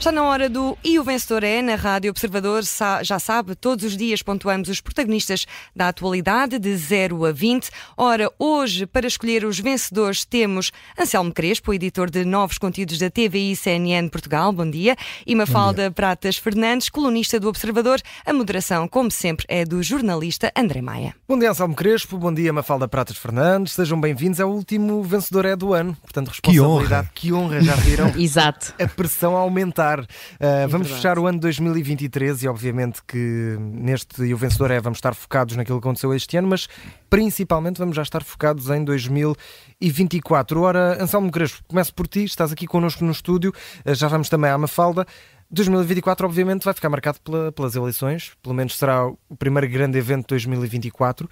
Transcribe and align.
Está 0.00 0.10
na 0.10 0.24
hora 0.24 0.48
do 0.48 0.78
E 0.82 0.98
o 0.98 1.04
Vencedor 1.04 1.44
é, 1.44 1.60
na 1.60 1.74
Rádio 1.74 2.10
Observador, 2.10 2.62
já 3.02 3.18
sabe, 3.18 3.54
todos 3.54 3.84
os 3.84 3.98
dias 3.98 4.22
pontuamos 4.22 4.70
os 4.70 4.80
protagonistas 4.80 5.44
da 5.76 5.88
atualidade 5.88 6.58
de 6.58 6.74
0 6.74 7.26
a 7.26 7.32
20. 7.32 7.68
Ora, 7.98 8.32
hoje, 8.38 8.86
para 8.86 9.06
escolher 9.06 9.44
os 9.44 9.60
vencedores, 9.60 10.24
temos 10.24 10.72
Anselmo 10.98 11.30
Crespo, 11.34 11.74
editor 11.74 12.08
de 12.08 12.24
novos 12.24 12.56
conteúdos 12.56 12.98
da 12.98 13.10
TVI 13.10 13.54
CNN 13.54 14.08
Portugal, 14.08 14.50
bom 14.54 14.70
dia, 14.70 14.96
e 15.26 15.34
Mafalda 15.34 15.82
dia. 15.82 15.90
Pratas 15.90 16.38
Fernandes, 16.38 16.88
colunista 16.88 17.38
do 17.38 17.50
Observador. 17.50 18.00
A 18.24 18.32
moderação, 18.32 18.88
como 18.88 19.10
sempre, 19.10 19.44
é 19.50 19.66
do 19.66 19.82
jornalista 19.82 20.50
André 20.56 20.80
Maia. 20.80 21.14
Bom 21.28 21.38
dia, 21.38 21.50
Anselmo 21.50 21.74
Crespo, 21.74 22.16
bom 22.16 22.32
dia, 22.32 22.54
Mafalda 22.54 22.88
Pratas 22.88 23.18
Fernandes, 23.18 23.74
sejam 23.74 24.00
bem-vindos 24.00 24.40
ao 24.40 24.50
último 24.50 25.02
vencedor 25.02 25.44
é 25.44 25.54
do 25.54 25.74
ano, 25.74 25.94
portanto, 26.00 26.28
responsabilidade, 26.28 27.10
que 27.12 27.30
honra, 27.30 27.50
que 27.52 27.58
honra 27.58 27.60
já 27.60 27.74
viram? 27.74 28.10
Exato. 28.16 28.72
A 28.82 28.88
pressão 28.88 29.36
a 29.36 29.40
aumentar 29.40 29.89
Uh, 29.98 30.06
é 30.38 30.66
vamos 30.66 30.86
verdade. 30.86 30.94
fechar 30.94 31.18
o 31.18 31.26
ano 31.26 31.40
2023 31.40 32.44
e, 32.44 32.48
obviamente, 32.48 33.00
que 33.06 33.56
neste 33.58 34.22
e 34.22 34.32
o 34.32 34.36
vencedor 34.36 34.70
é, 34.70 34.80
vamos 34.80 34.98
estar 34.98 35.14
focados 35.14 35.56
naquilo 35.56 35.80
que 35.80 35.86
aconteceu 35.86 36.14
este 36.14 36.36
ano, 36.36 36.48
mas 36.48 36.68
principalmente 37.08 37.78
vamos 37.78 37.96
já 37.96 38.02
estar 38.02 38.22
focados 38.22 38.70
em 38.70 38.84
2024. 38.84 40.60
Ora, 40.60 41.02
Anselmo 41.02 41.30
Crespo, 41.30 41.64
começo 41.66 41.92
por 41.94 42.06
ti, 42.06 42.24
estás 42.24 42.52
aqui 42.52 42.66
connosco 42.66 43.04
no 43.04 43.12
estúdio, 43.12 43.52
uh, 43.84 43.94
já 43.94 44.06
vamos 44.06 44.28
também 44.28 44.50
à 44.50 44.56
Mafalda. 44.56 45.06
2024, 45.50 46.26
obviamente, 46.26 46.64
vai 46.64 46.72
ficar 46.72 46.88
marcado 46.88 47.20
pela, 47.20 47.50
pelas 47.50 47.74
eleições, 47.74 48.32
pelo 48.40 48.54
menos 48.54 48.78
será 48.78 49.06
o 49.06 49.36
primeiro 49.36 49.68
grande 49.68 49.98
evento 49.98 50.20
de 50.22 50.28
2024. 50.28 51.26
Uh, 51.26 51.28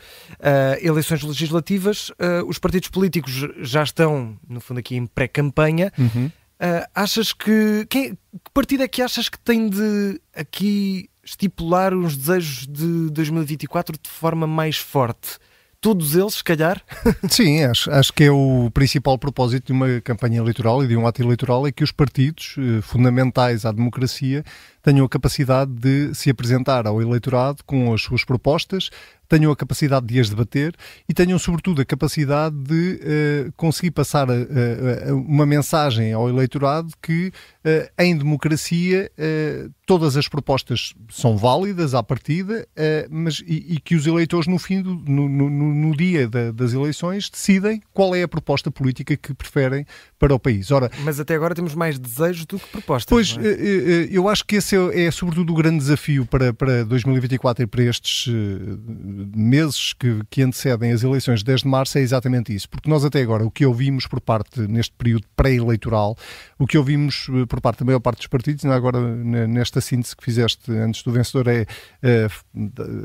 eleições 0.83 1.22
legislativas, 1.22 2.11
uh, 2.11 2.44
os 2.48 2.58
partidos 2.58 2.88
políticos 2.88 3.33
já 3.61 3.83
estão, 3.83 4.36
no 4.48 4.61
fundo, 4.61 4.80
aqui 4.80 4.96
em 4.96 5.06
pré-campanha. 5.06 5.92
Uhum. 5.96 6.30
Uh, 6.61 6.84
achas 6.95 7.33
que. 7.33 7.87
Quem, 7.89 8.14
que 8.14 8.51
partido 8.53 8.83
é 8.83 8.89
que 8.89 9.01
achas 9.01 9.28
que 9.28 9.39
tem 9.39 9.69
de 9.69 10.20
aqui 10.34 11.09
estipular 11.23 11.95
os 11.95 12.17
desejos 12.17 12.67
de 12.67 13.11
2024 13.11 13.97
de 14.03 14.11
forma 14.11 14.47
mais 14.47 14.77
forte? 14.77 15.39
Todos 15.81 16.17
eles, 16.17 16.34
se 16.34 16.42
calhar? 16.42 16.83
Sim, 17.31 17.62
acho, 17.62 17.89
acho 17.92 18.12
que 18.12 18.25
é 18.25 18.31
o 18.33 18.69
principal 18.75 19.17
propósito 19.17 19.67
de 19.67 19.73
uma 19.73 20.01
campanha 20.01 20.39
eleitoral 20.39 20.83
e 20.83 20.89
de 20.89 20.97
um 20.97 21.06
ato 21.06 21.23
eleitoral 21.23 21.69
é 21.69 21.70
que 21.70 21.84
os 21.84 21.92
partidos 21.92 22.56
eh, 22.59 22.83
fundamentais 22.83 23.64
à 23.64 23.70
democracia 23.70 24.42
tenham 24.89 25.05
a 25.05 25.08
capacidade 25.08 25.70
de 25.70 26.14
se 26.14 26.31
apresentar 26.31 26.86
ao 26.86 27.03
eleitorado 27.03 27.62
com 27.67 27.92
as 27.92 28.00
suas 28.00 28.25
propostas, 28.25 28.89
tenham 29.28 29.53
a 29.53 29.56
capacidade 29.56 30.06
de 30.06 30.19
as 30.19 30.30
debater 30.30 30.75
e 31.08 31.12
tenham, 31.12 31.39
sobretudo, 31.39 31.83
a 31.83 31.84
capacidade 31.84 32.56
de 32.56 33.00
uh, 33.48 33.53
conseguir 33.56 33.91
passar 33.91 34.28
a, 34.30 34.34
a 34.34 35.14
uma 35.14 35.45
mensagem 35.45 36.12
ao 36.12 36.28
eleitorado 36.28 36.92
que, 37.03 37.28
uh, 37.28 37.91
em 37.98 38.17
democracia, 38.17 39.11
uh, 39.19 39.70
todas 39.84 40.17
as 40.17 40.27
propostas 40.28 40.95
são 41.11 41.36
válidas 41.36 41.95
à 41.95 42.02
partida, 42.02 42.67
mas, 43.11 43.42
e, 43.47 43.75
e, 43.75 43.80
que 43.80 43.95
os 43.95 44.06
eleitores, 44.06 44.47
no 44.47 44.58
fim, 44.58 44.83
do, 44.83 44.95
no, 44.95 45.27
no, 45.27 45.48
no 45.48 45.97
dia 45.97 46.28
da, 46.28 46.52
das 46.52 46.75
eleições, 46.75 47.30
decidem 47.30 47.83
qual 47.95 48.14
é 48.14 48.23
a 48.23 48.28
proposta 48.28 48.70
política 48.70 49.17
que 49.17 49.33
preferem 49.33 49.86
para 50.19 50.34
o 50.34 50.39
país. 50.39 50.70
Ora, 50.70 50.91
mas 51.05 51.19
até 51.19 51.34
agora 51.34 51.55
temos 51.55 51.75
mais 51.75 51.98
desejos 51.98 52.45
do 52.45 52.58
que 52.58 52.69
propostas. 52.69 53.08
Pois, 53.08 53.39
é? 53.39 54.08
eu 54.11 54.28
acho 54.28 54.45
que 54.45 54.56
esse 54.56 54.77
é, 54.77 54.77
é, 54.92 55.10
sobretudo 55.10 55.52
o 55.52 55.56
grande 55.56 55.78
desafio 55.78 56.24
para, 56.26 56.52
para 56.52 56.84
2024 56.84 57.64
e 57.64 57.66
para 57.66 57.82
estes 57.82 58.32
meses 59.34 59.92
que, 59.92 60.20
que 60.30 60.42
antecedem 60.42 60.92
as 60.92 61.02
eleições 61.02 61.40
de 61.40 61.46
10 61.46 61.62
de 61.62 61.68
março 61.68 61.98
é 61.98 62.00
exatamente 62.00 62.54
isso. 62.54 62.68
Porque 62.68 62.88
nós 62.88 63.04
até 63.04 63.20
agora, 63.20 63.44
o 63.44 63.50
que 63.50 63.64
ouvimos 63.64 64.06
por 64.06 64.20
parte, 64.20 64.61
neste 64.61 64.94
período 64.96 65.24
pré-eleitoral, 65.36 66.17
o 66.58 66.67
que 66.67 66.78
ouvimos 66.78 67.28
eh, 67.30 67.46
por 67.46 67.61
parte 67.61 67.80
da 67.80 67.84
maior 67.84 68.00
parte 68.00 68.18
dos 68.18 68.27
partidos, 68.27 68.64
ainda 68.64 68.77
agora 68.77 69.00
nesta 69.00 69.80
síntese 69.80 70.17
que 70.17 70.24
fizeste 70.24 70.70
antes 70.72 71.02
do 71.02 71.12
vencedor, 71.12 71.48
é, 71.48 71.67
é 72.02 72.28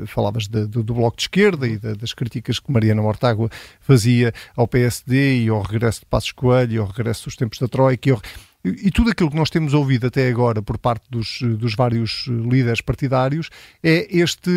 falavas 0.06 0.46
de, 0.46 0.66
de, 0.66 0.82
do 0.82 0.94
Bloco 0.94 1.16
de 1.16 1.24
Esquerda 1.24 1.66
e 1.66 1.78
de, 1.78 1.94
das 1.94 2.12
críticas 2.12 2.58
que 2.58 2.72
Mariana 2.72 3.02
Mortágua 3.02 3.48
fazia 3.80 4.32
ao 4.56 4.66
PSD 4.66 5.44
e 5.44 5.48
ao 5.48 5.62
regresso 5.62 6.00
de 6.00 6.06
Passos 6.06 6.32
Coelho 6.32 6.72
e 6.72 6.78
ao 6.78 6.86
regresso 6.86 7.24
dos 7.24 7.36
tempos 7.36 7.58
da 7.58 7.68
Troika 7.68 8.08
e 8.08 8.12
ao 8.12 8.20
e 8.64 8.90
tudo 8.90 9.10
aquilo 9.10 9.30
que 9.30 9.36
nós 9.36 9.50
temos 9.50 9.74
ouvido 9.74 10.06
até 10.06 10.26
agora 10.26 10.62
por 10.62 10.78
parte 10.78 11.04
dos, 11.10 11.40
dos 11.58 11.74
vários 11.74 12.26
líderes 12.28 12.80
partidários 12.80 13.50
é 13.82 14.06
este. 14.10 14.50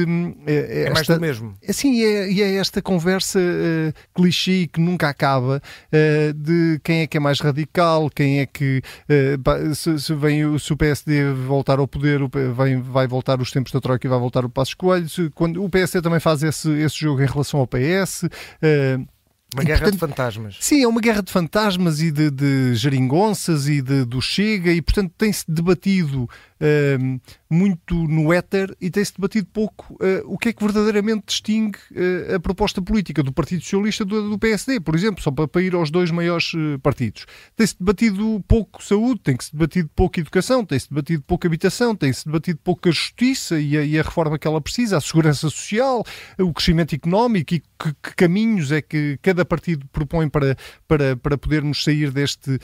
É, 0.45 0.53
é, 0.53 0.83
é 0.83 0.89
mais 0.89 1.05
do 1.05 1.19
mesmo. 1.19 1.57
É, 1.61 1.73
sim, 1.73 2.01
é, 2.01 2.31
é 2.31 2.55
esta 2.55 2.81
conversa 2.81 3.37
uh, 3.37 3.93
clichê 4.15 4.67
que 4.71 4.79
nunca 4.79 5.09
acaba 5.09 5.61
uh, 5.61 6.33
de 6.33 6.79
quem 6.83 7.01
é 7.01 7.07
que 7.07 7.17
é 7.17 7.19
mais 7.19 7.41
radical, 7.41 8.09
quem 8.09 8.39
é 8.39 8.45
que. 8.45 8.81
Uh, 9.09 9.75
se, 9.75 9.99
se, 9.99 10.13
vem, 10.13 10.57
se 10.57 10.71
o 10.71 10.77
PSD 10.77 11.33
voltar 11.33 11.79
ao 11.79 11.87
poder, 11.87 12.21
vem, 12.55 12.81
vai 12.81 13.07
voltar 13.07 13.41
os 13.41 13.51
tempos 13.51 13.73
da 13.73 13.81
Troika 13.81 14.07
e 14.07 14.09
vai 14.09 14.19
voltar 14.19 14.45
o 14.45 14.49
Passo 14.49 14.77
Coelho. 14.77 15.09
Se, 15.09 15.29
quando, 15.31 15.61
o 15.61 15.69
PSD 15.69 16.01
também 16.01 16.21
faz 16.21 16.43
esse, 16.43 16.69
esse 16.79 16.97
jogo 16.97 17.21
em 17.21 17.25
relação 17.25 17.59
ao 17.59 17.67
PS. 17.67 18.23
Uh, 18.23 19.16
uma 19.53 19.63
guerra 19.63 19.79
portanto, 19.79 19.93
de 19.93 19.99
fantasmas. 19.99 20.57
Sim, 20.59 20.83
é 20.83 20.87
uma 20.87 20.99
guerra 20.99 21.23
de 21.23 21.31
fantasmas 21.31 22.01
e 22.01 22.11
de, 22.11 22.29
de 22.29 22.75
geringonças 22.75 23.67
e 23.67 23.81
de, 23.81 24.03
do 24.03 24.21
Chega, 24.21 24.71
e 24.71 24.81
portanto 24.81 25.13
tem-se 25.17 25.45
debatido 25.47 26.29
uh, 26.61 27.21
muito 27.49 27.95
no 27.95 28.33
éter 28.33 28.75
e 28.79 28.89
tem-se 28.89 29.13
debatido 29.13 29.47
pouco 29.51 29.93
uh, 29.93 30.23
o 30.25 30.37
que 30.37 30.49
é 30.49 30.53
que 30.53 30.63
verdadeiramente 30.63 31.25
distingue 31.27 31.77
uh, 31.91 32.35
a 32.35 32.39
proposta 32.39 32.81
política 32.81 33.23
do 33.23 33.31
Partido 33.31 33.63
Socialista 33.63 34.03
do, 34.03 34.29
do 34.29 34.39
PSD, 34.39 34.79
por 34.79 34.95
exemplo, 34.95 35.21
só 35.23 35.31
para, 35.31 35.47
para 35.47 35.61
ir 35.61 35.73
aos 35.73 35.89
dois 35.89 36.11
maiores 36.11 36.53
eh, 36.55 36.77
partidos. 36.81 37.25
Tem-se 37.55 37.75
debatido 37.79 38.43
pouco 38.47 38.83
saúde, 38.83 39.21
tem-se 39.23 39.51
debatido 39.51 39.89
pouco 39.95 40.19
educação, 40.19 40.65
tem-se 40.65 40.89
debatido 40.89 41.23
pouco 41.23 41.47
habitação, 41.47 41.95
tem-se 41.95 42.25
debatido 42.25 42.59
pouco 42.63 42.87
a 42.87 42.91
justiça 42.91 43.59
e 43.59 43.77
a, 43.77 43.83
e 43.83 43.99
a, 43.99 44.03
reforma 44.03 44.37
que 44.37 44.47
ela 44.47 44.61
precisa, 44.61 44.97
a 44.97 45.01
segurança 45.01 45.49
social, 45.49 46.03
o 46.39 46.53
crescimento 46.53 46.95
económico 46.95 47.53
e 47.53 47.59
que, 47.59 47.93
que 48.01 48.15
caminhos 48.15 48.71
é 48.71 48.81
que 48.81 49.17
cada 49.21 49.45
partido 49.45 49.85
propõe 49.91 50.29
para, 50.29 50.55
para, 50.87 51.15
para 51.15 51.37
podermos 51.37 51.83
sair 51.83 52.11
deste, 52.11 52.59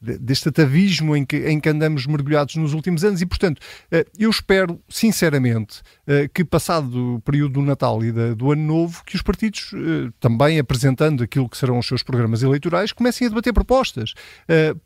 deste 0.00 0.48
atavismo 0.48 1.14
em 1.14 1.24
que, 1.24 1.36
em 1.48 1.60
que 1.60 1.68
andamos 1.68 2.06
mergulhados 2.06 2.56
nos 2.56 2.72
últimos 2.72 3.04
anos 3.04 3.20
e, 3.20 3.26
portanto, 3.26 3.58
uh, 3.58 4.08
eu 4.18 4.30
espero, 4.30 4.80
sinceramente, 4.88 5.80
uh, 6.06 6.28
que 6.32 6.44
passado 6.44 7.16
o 7.16 7.20
período 7.20 7.54
do 7.54 7.62
Natal 7.62 8.02
e 8.02 8.10
do 8.34 8.50
Ano 8.50 8.62
Novo, 8.62 9.02
que 9.04 9.16
os 9.16 9.22
partidos, 9.22 9.72
também 10.18 10.58
apresentando 10.58 11.22
aquilo 11.22 11.48
que 11.48 11.56
serão 11.56 11.78
os 11.78 11.86
seus 11.86 12.02
programas 12.02 12.42
eleitorais, 12.42 12.92
comecem 12.92 13.26
a 13.26 13.28
debater 13.28 13.52
propostas. 13.52 14.14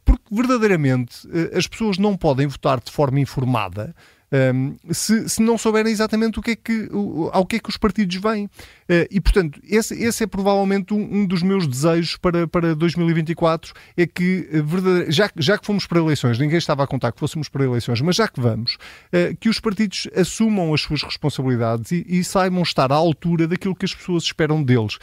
porque, 0.04 0.24
verdadeiramente, 0.30 1.28
as 1.56 1.66
pessoas 1.66 1.98
não 1.98 2.16
podem 2.16 2.46
votar 2.46 2.80
de 2.80 2.90
forma 2.90 3.20
informada 3.20 3.94
um, 4.34 4.76
se, 4.92 5.28
se, 5.28 5.40
não 5.40 5.56
souberem 5.56 5.92
exatamente 5.92 6.40
o 6.40 6.42
que 6.42 6.50
é 6.52 6.56
que, 6.56 6.88
o, 6.90 7.30
ao 7.32 7.46
que 7.46 7.56
é 7.56 7.58
que 7.60 7.68
os 7.68 7.76
partidos 7.76 8.16
vêm. 8.16 8.46
Uh, 8.46 9.06
e, 9.08 9.20
portanto, 9.20 9.60
esse, 9.62 9.94
esse 9.94 10.24
é 10.24 10.26
provavelmente 10.26 10.92
um, 10.92 11.20
um, 11.20 11.26
dos 11.26 11.42
meus 11.42 11.68
desejos 11.68 12.16
para, 12.16 12.46
para 12.48 12.74
2024, 12.74 13.72
é 13.96 14.06
que, 14.06 14.48
uh, 14.52 15.12
já, 15.12 15.30
já 15.36 15.56
que 15.56 15.64
fomos 15.64 15.86
para 15.86 16.00
eleições, 16.00 16.38
ninguém 16.38 16.58
estava 16.58 16.82
a 16.82 16.86
contar 16.86 17.12
que 17.12 17.20
fôssemos 17.20 17.48
para 17.48 17.64
eleições, 17.64 18.00
mas 18.00 18.16
já 18.16 18.26
que 18.26 18.40
vamos, 18.40 18.74
uh, 18.74 19.36
que 19.38 19.48
os 19.48 19.60
partidos 19.60 20.08
assumam 20.16 20.74
as 20.74 20.80
suas 20.80 21.02
responsabilidades 21.02 21.92
e, 21.92 22.04
e 22.08 22.24
saibam 22.24 22.62
estar 22.62 22.90
à 22.90 22.96
altura 22.96 23.46
daquilo 23.46 23.76
que 23.76 23.84
as 23.84 23.94
pessoas 23.94 24.24
esperam 24.24 24.62
deles. 24.62 24.98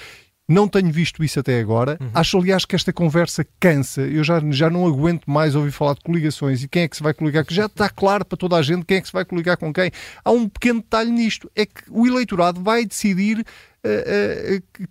Não 0.51 0.67
tenho 0.67 0.91
visto 0.91 1.23
isso 1.23 1.39
até 1.39 1.59
agora. 1.61 1.97
Uhum. 2.01 2.09
Acho, 2.13 2.37
aliás, 2.37 2.65
que 2.65 2.75
esta 2.75 2.91
conversa 2.91 3.47
cansa. 3.57 4.01
Eu 4.01 4.21
já, 4.21 4.41
já 4.49 4.69
não 4.69 4.85
aguento 4.85 5.31
mais 5.31 5.55
ouvir 5.55 5.71
falar 5.71 5.93
de 5.93 6.01
coligações 6.01 6.61
e 6.61 6.67
quem 6.67 6.83
é 6.83 6.87
que 6.89 6.97
se 6.97 7.01
vai 7.03 7.13
coligar, 7.13 7.45
que 7.45 7.53
já 7.53 7.67
está 7.67 7.89
claro 7.89 8.25
para 8.25 8.37
toda 8.37 8.57
a 8.57 8.61
gente 8.61 8.83
quem 8.83 8.97
é 8.97 9.01
que 9.01 9.07
se 9.07 9.13
vai 9.13 9.23
coligar 9.23 9.55
com 9.55 9.71
quem. 9.71 9.89
Há 10.25 10.31
um 10.31 10.49
pequeno 10.49 10.81
detalhe 10.81 11.09
nisto: 11.09 11.49
é 11.55 11.65
que 11.65 11.83
o 11.89 12.05
eleitorado 12.05 12.61
vai 12.61 12.85
decidir 12.85 13.45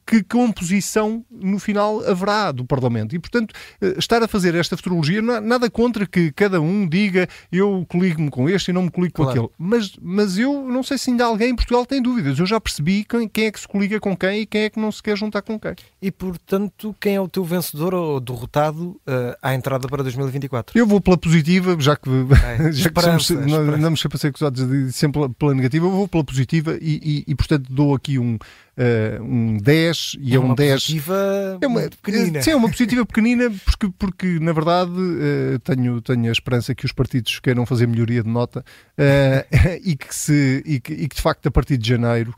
que 0.04 0.22
composição 0.24 1.24
no 1.30 1.58
final 1.58 2.04
haverá 2.08 2.50
do 2.50 2.64
Parlamento. 2.64 3.14
E, 3.14 3.18
portanto, 3.18 3.52
uh, 3.80 3.98
estar 3.98 4.22
a 4.22 4.28
fazer 4.28 4.54
esta 4.54 4.76
futurologia, 4.76 5.22
nada 5.22 5.70
contra 5.70 6.06
que 6.06 6.32
cada 6.32 6.60
um 6.60 6.88
diga 6.88 7.28
eu 7.52 7.86
coligo-me 7.88 8.30
com 8.30 8.48
este 8.48 8.70
e 8.70 8.72
não 8.74 8.82
me 8.82 8.90
coligo 8.90 9.14
com 9.14 9.22
claro. 9.24 9.38
aquele. 9.38 9.52
Mas, 9.58 9.92
mas 10.00 10.38
eu 10.38 10.62
não 10.62 10.82
sei 10.82 10.98
se 10.98 11.10
ainda 11.10 11.24
alguém 11.24 11.50
em 11.50 11.56
Portugal 11.56 11.86
tem 11.86 12.02
dúvidas. 12.02 12.38
Eu 12.38 12.46
já 12.46 12.60
percebi 12.60 13.04
quem, 13.04 13.28
quem 13.28 13.46
é 13.46 13.52
que 13.52 13.60
se 13.60 13.68
coliga 13.68 14.00
com 14.00 14.16
quem 14.16 14.40
e 14.40 14.46
quem 14.46 14.62
é 14.62 14.70
que 14.70 14.80
não 14.80 14.90
se 14.90 15.02
quer 15.02 15.16
juntar 15.16 15.42
com 15.42 15.58
quem. 15.58 15.74
E, 16.02 16.10
portanto, 16.10 16.94
quem 17.00 17.14
é 17.14 17.20
o 17.20 17.28
teu 17.28 17.44
vencedor 17.44 17.94
ou 17.94 18.20
derrotado 18.20 18.90
uh, 19.06 19.36
à 19.40 19.54
entrada 19.54 19.86
para 19.86 20.02
2024? 20.02 20.76
Eu 20.76 20.86
vou 20.86 21.00
pela 21.00 21.16
positiva, 21.16 21.76
já 21.78 21.94
que, 21.94 22.08
é, 22.10 22.72
já 22.72 22.90
que 22.90 23.00
somos, 23.00 23.30
não, 23.30 23.76
não 23.76 23.90
me 23.92 23.96
sempre 23.96 24.16
a 24.16 24.18
ser 24.18 24.28
acusados 24.28 24.66
de 24.66 24.92
sempre 24.92 25.28
pela 25.38 25.54
negativa, 25.54 25.86
eu 25.86 25.90
vou 25.90 26.08
pela 26.08 26.24
positiva 26.24 26.76
e, 26.80 27.24
e, 27.26 27.30
e 27.30 27.34
portanto, 27.34 27.66
dou 27.70 27.94
aqui 27.94 28.18
um 28.18 28.38
uh, 28.80 29.22
um 29.22 29.58
10 29.58 30.16
e 30.20 30.32
é, 30.32 30.36
é 30.36 30.40
um 30.40 30.54
10. 30.54 30.72
Positiva 30.82 31.58
é 31.60 31.66
uma 31.66 31.80
pequenina. 31.82 32.42
Sim, 32.42 32.50
é 32.50 32.56
uma 32.56 32.70
positiva 32.70 33.04
pequenina, 33.04 33.50
porque, 33.64 33.90
porque 33.98 34.38
na 34.40 34.52
verdade 34.52 34.92
uh, 34.92 35.58
tenho, 35.60 36.00
tenho 36.00 36.28
a 36.28 36.32
esperança 36.32 36.74
que 36.74 36.86
os 36.86 36.92
partidos 36.92 37.38
queiram 37.40 37.66
fazer 37.66 37.86
melhoria 37.86 38.22
de 38.22 38.28
nota 38.28 38.60
uh, 38.60 39.76
e, 39.84 39.94
que 39.96 40.14
se, 40.14 40.62
e, 40.64 40.80
que, 40.80 40.92
e 40.92 41.08
que 41.08 41.16
de 41.16 41.22
facto 41.22 41.46
a 41.46 41.50
partir 41.50 41.76
de 41.76 41.88
janeiro 41.88 42.34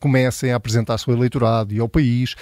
comecem 0.00 0.52
a 0.52 0.56
apresentar-se 0.56 1.08
ao 1.08 1.16
eleitorado 1.16 1.72
e 1.72 1.78
ao 1.78 1.88
país, 1.88 2.34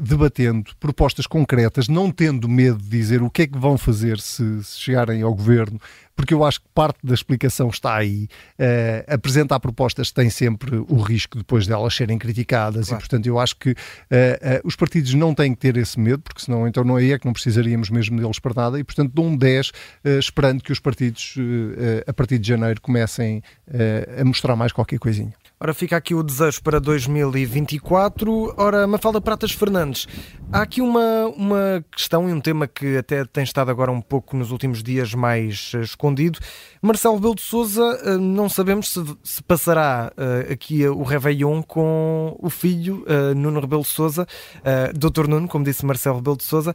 debatendo 0.00 0.70
propostas 0.78 1.26
concretas, 1.26 1.88
não 1.88 2.08
tendo 2.08 2.48
medo 2.48 2.78
de 2.78 2.88
dizer 2.88 3.20
o 3.20 3.28
que 3.28 3.42
é 3.42 3.46
que 3.48 3.58
vão 3.58 3.76
fazer 3.76 4.20
se, 4.20 4.62
se 4.62 4.78
chegarem 4.78 5.22
ao 5.22 5.34
governo 5.34 5.80
porque 6.18 6.34
eu 6.34 6.44
acho 6.44 6.60
que 6.60 6.66
parte 6.74 6.98
da 7.04 7.14
explicação 7.14 7.68
está 7.68 7.94
aí. 7.94 8.28
Uh, 8.58 9.14
apresentar 9.14 9.60
propostas 9.60 10.10
tem 10.10 10.28
sempre 10.28 10.74
o 10.88 11.00
risco 11.00 11.38
depois 11.38 11.64
delas 11.64 11.94
serem 11.94 12.18
criticadas 12.18 12.88
claro. 12.88 13.00
e, 13.00 13.06
portanto, 13.06 13.26
eu 13.26 13.38
acho 13.38 13.54
que 13.54 13.70
uh, 13.70 13.74
uh, 13.74 13.76
os 14.64 14.74
partidos 14.74 15.14
não 15.14 15.32
têm 15.32 15.54
que 15.54 15.60
ter 15.60 15.76
esse 15.76 15.98
medo, 16.00 16.18
porque 16.18 16.44
senão 16.44 16.66
então 16.66 16.82
não 16.82 16.98
é 16.98 17.16
que 17.16 17.24
não 17.24 17.32
precisaríamos 17.32 17.88
mesmo 17.88 18.20
deles 18.20 18.40
para 18.40 18.52
nada 18.52 18.80
e, 18.80 18.82
portanto, 18.82 19.12
dou 19.14 19.26
um 19.26 19.36
10 19.36 19.70
esperando 20.18 20.60
que 20.60 20.72
os 20.72 20.80
partidos 20.80 21.36
a 22.06 22.12
partir 22.12 22.38
de 22.38 22.48
janeiro 22.48 22.80
comecem 22.80 23.42
a 24.20 24.24
mostrar 24.24 24.56
mais 24.56 24.72
qualquer 24.72 24.98
coisinha. 24.98 25.32
Ora, 25.60 25.74
fica 25.74 25.96
aqui 25.96 26.14
o 26.14 26.22
desejo 26.22 26.62
para 26.62 26.78
2024. 26.78 28.54
Ora, 28.56 28.86
Mafalda 28.86 29.20
Pratas 29.20 29.50
Fernandes, 29.50 30.06
há 30.52 30.62
aqui 30.62 30.80
uma, 30.80 31.26
uma 31.36 31.84
questão 31.90 32.30
e 32.30 32.32
um 32.32 32.40
tema 32.40 32.68
que 32.68 32.96
até 32.96 33.24
tem 33.24 33.42
estado 33.42 33.68
agora 33.68 33.90
um 33.90 34.00
pouco 34.00 34.36
nos 34.36 34.52
últimos 34.52 34.84
dias 34.84 35.14
mais 35.14 35.72
uh, 35.74 35.80
escondido. 35.80 36.38
Marcelo 36.80 37.16
Rebelo 37.16 37.34
de 37.34 37.42
Sousa, 37.42 37.82
uh, 37.82 38.18
não 38.20 38.48
sabemos 38.48 38.88
se, 38.92 39.04
se 39.24 39.42
passará 39.42 40.12
uh, 40.16 40.52
aqui 40.52 40.86
o 40.86 41.02
Réveillon 41.02 41.60
com 41.60 42.36
o 42.38 42.48
filho, 42.48 43.04
Nuno 43.34 43.58
Rebelo 43.58 43.82
de 43.82 43.88
Sousa, 43.88 44.26
Dr. 44.94 45.26
Nuno, 45.26 45.48
como 45.48 45.64
disse 45.64 45.84
Marcelo 45.84 46.18
Rebelo 46.18 46.36
de 46.36 46.44
Sousa. 46.44 46.74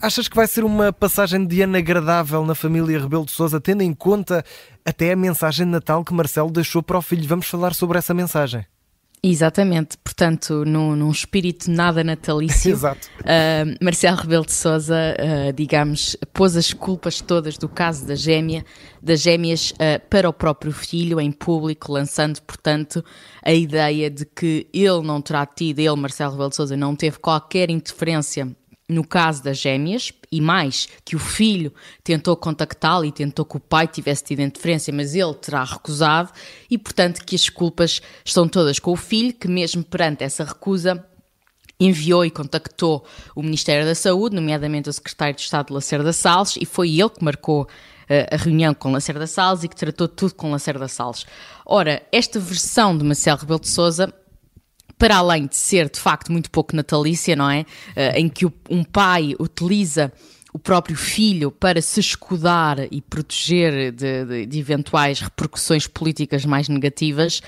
achas 0.00 0.26
que 0.26 0.34
vai 0.34 0.46
ser 0.46 0.64
uma 0.64 0.92
passagem 0.92 1.46
de 1.46 1.62
ano 1.62 1.76
agradável 1.76 2.44
na 2.44 2.54
família 2.54 2.98
Rebelo 2.98 3.24
de 3.24 3.32
Sousa, 3.32 3.60
tendo 3.60 3.82
em 3.82 3.94
conta 3.94 4.44
até 4.88 5.12
a 5.12 5.16
mensagem 5.16 5.66
de 5.66 5.72
Natal 5.72 6.02
que 6.02 6.14
Marcelo 6.14 6.50
deixou 6.50 6.82
para 6.82 6.96
o 6.96 7.02
filho. 7.02 7.28
Vamos 7.28 7.46
falar 7.46 7.74
sobre 7.74 7.98
essa 7.98 8.14
mensagem. 8.14 8.64
Exatamente, 9.20 9.98
portanto, 9.98 10.64
num, 10.64 10.94
num 10.94 11.10
espírito 11.10 11.70
nada 11.70 12.02
natalício. 12.02 12.78
Uh, 13.18 13.76
Marcelo 13.84 14.16
Rebelo 14.16 14.46
de 14.46 14.52
Sousa, 14.52 14.94
uh, 15.18 15.52
digamos, 15.52 16.16
pôs 16.32 16.56
as 16.56 16.72
culpas 16.72 17.20
todas 17.20 17.58
do 17.58 17.68
caso 17.68 18.06
da 18.06 18.14
gêmea, 18.14 18.64
das 19.02 19.20
gêmeas 19.20 19.72
uh, 19.72 20.00
para 20.08 20.30
o 20.30 20.32
próprio 20.32 20.72
filho 20.72 21.20
em 21.20 21.30
público, 21.30 21.92
lançando, 21.92 22.40
portanto, 22.40 23.04
a 23.42 23.52
ideia 23.52 24.08
de 24.08 24.24
que 24.24 24.66
ele 24.72 25.02
não 25.02 25.20
terá 25.20 25.44
tido, 25.44 25.80
ele, 25.80 25.96
Marcelo 25.96 26.32
Rebelo 26.32 26.48
de 26.48 26.56
Sousa, 26.56 26.76
não 26.76 26.96
teve 26.96 27.18
qualquer 27.18 27.68
interferência 27.68 28.48
no 28.88 29.06
caso 29.06 29.42
das 29.42 29.58
gêmeas, 29.58 30.10
e 30.30 30.40
mais, 30.40 30.88
que 31.04 31.16
o 31.16 31.18
filho 31.18 31.72
tentou 32.04 32.36
contactá-lo 32.36 33.04
e 33.04 33.12
tentou 33.12 33.44
que 33.44 33.56
o 33.56 33.60
pai 33.60 33.86
tivesse 33.86 34.24
tido 34.24 34.40
interferência, 34.40 34.92
mas 34.92 35.14
ele 35.14 35.34
terá 35.34 35.64
recusado, 35.64 36.30
e 36.70 36.76
portanto 36.76 37.24
que 37.24 37.34
as 37.34 37.48
culpas 37.48 38.00
estão 38.24 38.48
todas 38.48 38.78
com 38.78 38.92
o 38.92 38.96
filho, 38.96 39.32
que 39.32 39.48
mesmo 39.48 39.82
perante 39.82 40.24
essa 40.24 40.44
recusa 40.44 41.04
enviou 41.80 42.24
e 42.24 42.30
contactou 42.30 43.04
o 43.34 43.42
Ministério 43.42 43.86
da 43.86 43.94
Saúde, 43.94 44.34
nomeadamente 44.34 44.88
o 44.88 44.92
Secretário 44.92 45.34
de 45.34 45.42
Estado 45.42 45.72
Lacerda 45.72 46.12
Salles, 46.12 46.56
e 46.60 46.64
foi 46.64 46.98
ele 46.98 47.10
que 47.10 47.24
marcou 47.24 47.62
uh, 47.62 48.34
a 48.34 48.36
reunião 48.36 48.74
com 48.74 48.90
Lacerda 48.90 49.26
Salles 49.26 49.62
e 49.62 49.68
que 49.68 49.76
tratou 49.76 50.08
tudo 50.08 50.34
com 50.34 50.50
Lacerda 50.50 50.88
Salles. 50.88 51.24
Ora, 51.64 52.02
esta 52.10 52.40
versão 52.40 52.96
de 52.96 53.04
Marcelo 53.04 53.38
Rebelo 53.38 53.60
de 53.60 53.68
Sousa 53.68 54.12
para 54.98 55.16
além 55.16 55.46
de 55.46 55.56
ser 55.56 55.88
de 55.88 56.00
facto 56.00 56.32
muito 56.32 56.50
pouco 56.50 56.74
natalícia, 56.74 57.36
não 57.36 57.50
é? 57.50 57.60
Uh, 57.60 58.16
em 58.16 58.28
que 58.28 58.46
um 58.68 58.82
pai 58.84 59.34
utiliza 59.38 60.12
o 60.52 60.58
próprio 60.58 60.96
filho 60.96 61.50
para 61.50 61.80
se 61.80 62.00
escudar 62.00 62.78
e 62.90 63.00
proteger 63.00 63.92
de, 63.92 64.24
de, 64.24 64.46
de 64.46 64.58
eventuais 64.58 65.20
repercussões 65.20 65.86
políticas 65.86 66.44
mais 66.44 66.68
negativas, 66.68 67.42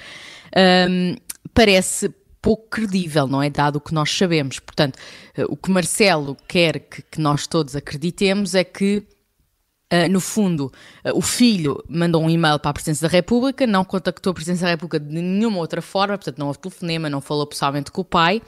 um, 0.55 0.61
ehm, 0.61 1.17
parece 1.55 2.15
pouco 2.43 2.69
credível, 2.69 3.27
não 3.27 3.43
é? 3.43 3.51
Dado 3.51 3.77
o 3.77 3.81
que 3.81 3.95
nós 3.95 4.11
sabemos. 4.11 4.59
Portanto, 4.59 4.97
uh, 5.39 5.45
o 5.49 5.57
que 5.57 5.71
Marcelo 5.71 6.37
quer 6.47 6.79
que, 6.81 7.03
que 7.03 7.21
nós 7.21 7.47
todos 7.47 7.75
acreditemos 7.75 8.55
é 8.55 8.65
que 8.65 9.03
Uh, 9.93 10.09
no 10.09 10.21
fundo, 10.21 10.73
uh, 11.05 11.19
o 11.19 11.21
filho 11.21 11.83
mandou 11.89 12.23
um 12.23 12.31
e-mail 12.31 12.61
para 12.61 12.71
a 12.71 12.73
Presidência 12.73 13.09
da 13.09 13.13
República, 13.13 13.67
não 13.67 13.85
contactou 13.85 14.31
a 14.31 14.35
Presidência 14.35 14.65
da 14.65 14.71
República 14.71 15.01
de 15.01 15.13
nenhuma 15.13 15.59
outra 15.59 15.83
forma, 15.83 16.17
portanto, 16.17 16.39
não 16.39 16.47
houve 16.47 16.61
telefonema, 16.61 17.11
não 17.11 17.21
falou 17.21 17.45
pessoalmente 17.45 17.91
com 17.91 18.01
o 18.01 18.05
pai. 18.05 18.41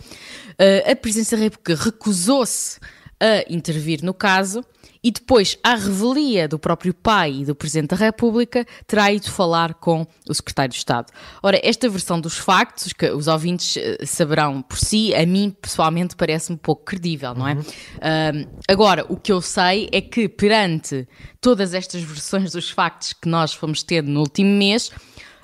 Uh, 0.51 0.91
a 0.91 0.95
Presidência 0.95 1.37
da 1.37 1.43
República 1.43 1.75
recusou-se 1.75 2.79
a 3.23 3.45
intervir 3.49 4.03
no 4.03 4.13
caso 4.13 4.65
e 5.05 5.11
depois, 5.11 5.59
à 5.65 5.75
revelia 5.75 6.47
do 6.47 6.59
próprio 6.59 6.95
pai 6.95 7.41
e 7.41 7.45
do 7.45 7.55
Presidente 7.57 7.91
da 7.91 7.97
República, 7.97 8.65
terá 8.87 9.13
ido 9.13 9.29
falar 9.31 9.75
com 9.75 10.07
o 10.29 10.35
Secretário 10.35 10.71
de 10.71 10.79
Estado. 10.79 11.13
Ora, 11.43 11.61
esta 11.63 11.89
versão 11.89 12.21
dos 12.21 12.39
factos, 12.39 12.93
que 12.93 13.11
os 13.11 13.27
ouvintes 13.27 13.77
uh, 13.77 14.07
saberão 14.07 14.63
por 14.63 14.79
si, 14.79 15.13
a 15.15 15.27
mim 15.27 15.55
pessoalmente 15.61 16.15
parece-me 16.15 16.57
pouco 16.57 16.85
credível, 16.85 17.35
não 17.35 17.49
é? 17.49 17.55
Uhum. 17.55 17.61
Uh, 17.61 18.49
agora, 18.69 19.05
o 19.09 19.17
que 19.17 19.33
eu 19.33 19.41
sei 19.41 19.89
é 19.91 20.01
que 20.01 20.29
perante 20.29 21.09
todas 21.41 21.75
estas 21.75 22.03
versões 22.03 22.53
dos 22.53 22.71
factos 22.71 23.13
que 23.13 23.29
nós 23.29 23.53
fomos 23.53 23.83
tendo 23.83 24.09
no 24.09 24.21
último 24.21 24.51
mês, 24.51 24.93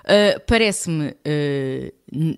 uh, 0.08 0.40
parece-me 0.46 1.14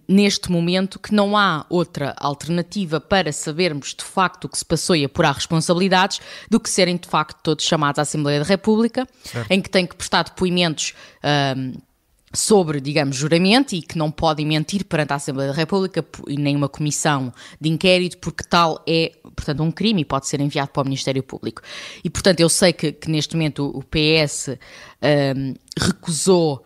neste 0.09 0.51
momento 0.51 0.99
que 0.99 1.15
não 1.15 1.37
há 1.37 1.65
outra 1.71 2.15
alternativa 2.19 3.01
para 3.01 3.33
sabermos 3.33 3.95
de 3.95 4.05
facto 4.05 4.45
o 4.45 4.49
que 4.49 4.59
se 4.59 4.65
passou 4.65 4.97
e 4.97 5.05
apurar 5.05 5.33
responsabilidades 5.35 6.21
do 6.51 6.59
que 6.59 6.69
serem 6.69 6.97
de 6.97 7.09
facto 7.09 7.39
todos 7.41 7.65
chamados 7.65 8.01
à 8.01 8.03
Assembleia 8.03 8.41
da 8.41 8.45
República, 8.45 9.07
certo. 9.23 9.51
em 9.51 9.61
que 9.61 9.71
têm 9.71 9.87
que 9.87 9.95
prestar 9.95 10.25
depoimentos. 10.25 10.95
Um, 11.57 11.75
sobre, 12.33 12.81
digamos, 12.81 13.17
juramento 13.17 13.75
e 13.75 13.83
que 13.83 13.99
não 13.99 14.11
podem 14.11 14.47
mentir 14.47 14.85
perante 14.85 15.13
a 15.13 15.17
Assembleia 15.17 15.51
da 15.51 15.57
República 15.57 16.05
e 16.29 16.37
nem 16.37 16.55
uma 16.55 16.69
comissão 16.69 17.33
de 17.61 17.69
inquérito, 17.69 18.19
porque 18.19 18.45
tal 18.45 18.83
é, 18.87 19.13
portanto, 19.35 19.63
um 19.63 19.73
crime 19.73 20.03
e 20.03 20.05
pode 20.05 20.29
ser 20.29 20.41
enviado 20.41 20.71
para 20.71 20.83
o 20.83 20.85
Ministério 20.85 21.23
Público. 21.23 21.61
E, 22.05 22.09
portanto, 22.09 22.41
eu 22.41 22.49
sei 22.49 22.73
que, 22.73 22.93
que 22.93 23.11
neste 23.11 23.35
momento 23.35 23.67
o 23.67 23.83
PS 23.83 24.51
um, 25.37 25.55
recusou. 25.77 26.65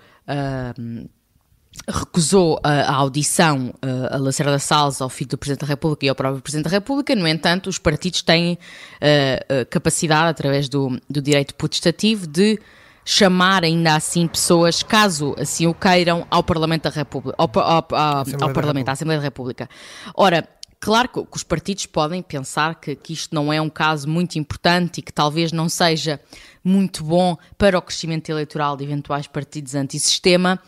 Recusou 1.88 2.60
a, 2.62 2.70
a 2.70 2.94
audição 2.94 3.74
uh, 3.84 4.14
a 4.14 4.16
Lacerda 4.16 4.60
Salles 4.60 5.00
ao 5.02 5.08
filho 5.08 5.30
do 5.30 5.38
Presidente 5.38 5.62
da 5.62 5.66
República 5.66 6.06
e 6.06 6.08
ao 6.08 6.14
próprio 6.14 6.40
Presidente 6.40 6.66
da 6.66 6.70
República, 6.70 7.16
no 7.16 7.26
entanto, 7.26 7.68
os 7.68 7.78
partidos 7.78 8.22
têm 8.22 8.52
uh, 8.52 9.66
capacidade, 9.68 10.28
através 10.28 10.68
do, 10.68 11.00
do 11.10 11.20
direito 11.20 11.52
putestativo, 11.56 12.28
de 12.28 12.60
chamar 13.04 13.64
ainda 13.64 13.96
assim 13.96 14.26
pessoas, 14.26 14.82
caso 14.82 15.34
assim 15.38 15.66
o 15.66 15.74
queiram, 15.74 16.26
ao 16.30 16.42
Parlamento 16.42 16.84
da 16.84 16.90
República, 16.90 17.34
ao, 17.36 17.50
ao, 17.56 17.86
ao, 17.90 18.24
ao 18.40 18.52
Parlamento, 18.52 18.88
à 18.88 18.92
Assembleia 18.92 19.20
da 19.20 19.24
República. 19.24 19.68
Ora, 20.14 20.48
Claro 20.84 21.08
que, 21.08 21.26
os 21.34 21.42
partidos 21.42 21.86
podem 21.86 22.20
pensar 22.20 22.74
que, 22.74 22.94
que, 22.94 23.14
isto 23.14 23.34
não 23.34 23.50
é 23.50 23.58
um 23.58 23.70
caso 23.70 24.06
muito 24.06 24.38
importante 24.38 24.98
e 24.98 25.02
que 25.02 25.10
talvez 25.10 25.50
não 25.50 25.66
seja 25.66 26.20
muito 26.62 27.02
bom 27.02 27.38
para 27.56 27.78
o 27.78 27.80
crescimento 27.80 28.28
eleitoral 28.28 28.76
de 28.76 28.84
eventuais 28.84 29.26
partidos 29.26 29.74
antissistema, 29.74 30.60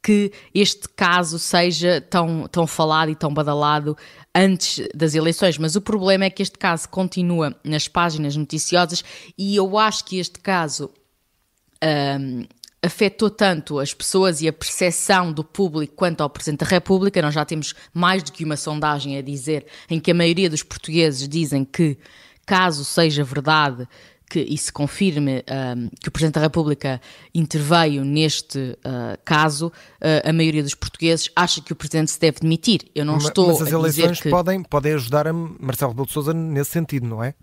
que 0.00 0.30
este 0.54 0.88
caso 0.90 1.40
seja 1.40 2.00
tão, 2.00 2.46
tão 2.46 2.68
falado 2.68 3.10
e 3.10 3.16
tão 3.16 3.34
badalado 3.34 3.96
antes 4.32 4.86
das 4.94 5.16
eleições, 5.16 5.58
mas 5.58 5.74
o 5.74 5.80
problema 5.80 6.26
é 6.26 6.30
que 6.30 6.44
este 6.44 6.56
caso 6.56 6.88
continua 6.88 7.52
nas 7.64 7.88
páginas 7.88 8.36
noticiosas 8.36 9.02
e 9.36 9.56
eu 9.56 9.76
acho 9.76 10.04
que 10.04 10.20
este 10.20 10.38
caso 10.38 10.88
um, 11.82 12.46
afetou 12.84 13.30
tanto 13.30 13.78
as 13.78 13.94
pessoas 13.94 14.42
e 14.42 14.48
a 14.48 14.52
percepção 14.52 15.32
do 15.32 15.42
público 15.42 15.94
quanto 15.94 16.22
ao 16.22 16.30
Presidente 16.30 16.60
da 16.60 16.66
República. 16.66 17.22
Nós 17.22 17.34
já 17.34 17.44
temos 17.44 17.74
mais 17.92 18.22
do 18.22 18.32
que 18.32 18.44
uma 18.44 18.56
sondagem 18.56 19.16
a 19.16 19.22
dizer 19.22 19.66
em 19.88 19.98
que 19.98 20.10
a 20.10 20.14
maioria 20.14 20.50
dos 20.50 20.62
portugueses 20.62 21.28
dizem 21.28 21.64
que, 21.64 21.96
caso 22.46 22.84
seja 22.84 23.24
verdade 23.24 23.88
que, 24.28 24.40
e 24.40 24.56
se 24.58 24.72
confirme 24.72 25.44
um, 25.76 25.88
que 26.00 26.08
o 26.08 26.10
Presidente 26.10 26.34
da 26.34 26.40
República 26.40 27.00
interveio 27.34 28.04
neste 28.04 28.58
uh, 28.58 29.18
caso, 29.24 29.68
uh, 29.68 30.28
a 30.28 30.32
maioria 30.32 30.62
dos 30.62 30.74
portugueses 30.74 31.30
acha 31.36 31.60
que 31.60 31.72
o 31.72 31.76
Presidente 31.76 32.10
se 32.10 32.18
deve 32.18 32.40
demitir. 32.40 32.82
Eu 32.94 33.04
não 33.04 33.14
mas, 33.14 33.24
estou 33.24 33.48
mas 33.48 33.62
as 33.62 33.68
a 33.68 33.70
eleições 33.70 34.20
que... 34.20 34.30
podem, 34.30 34.62
podem 34.62 34.94
ajudar 34.94 35.26
a 35.26 35.32
Marcelo 35.32 35.92
Rebelo 35.92 36.06
de 36.06 36.12
Sousa 36.12 36.32
nesse 36.34 36.70
sentido, 36.70 37.06
não 37.06 37.22
é? 37.22 37.34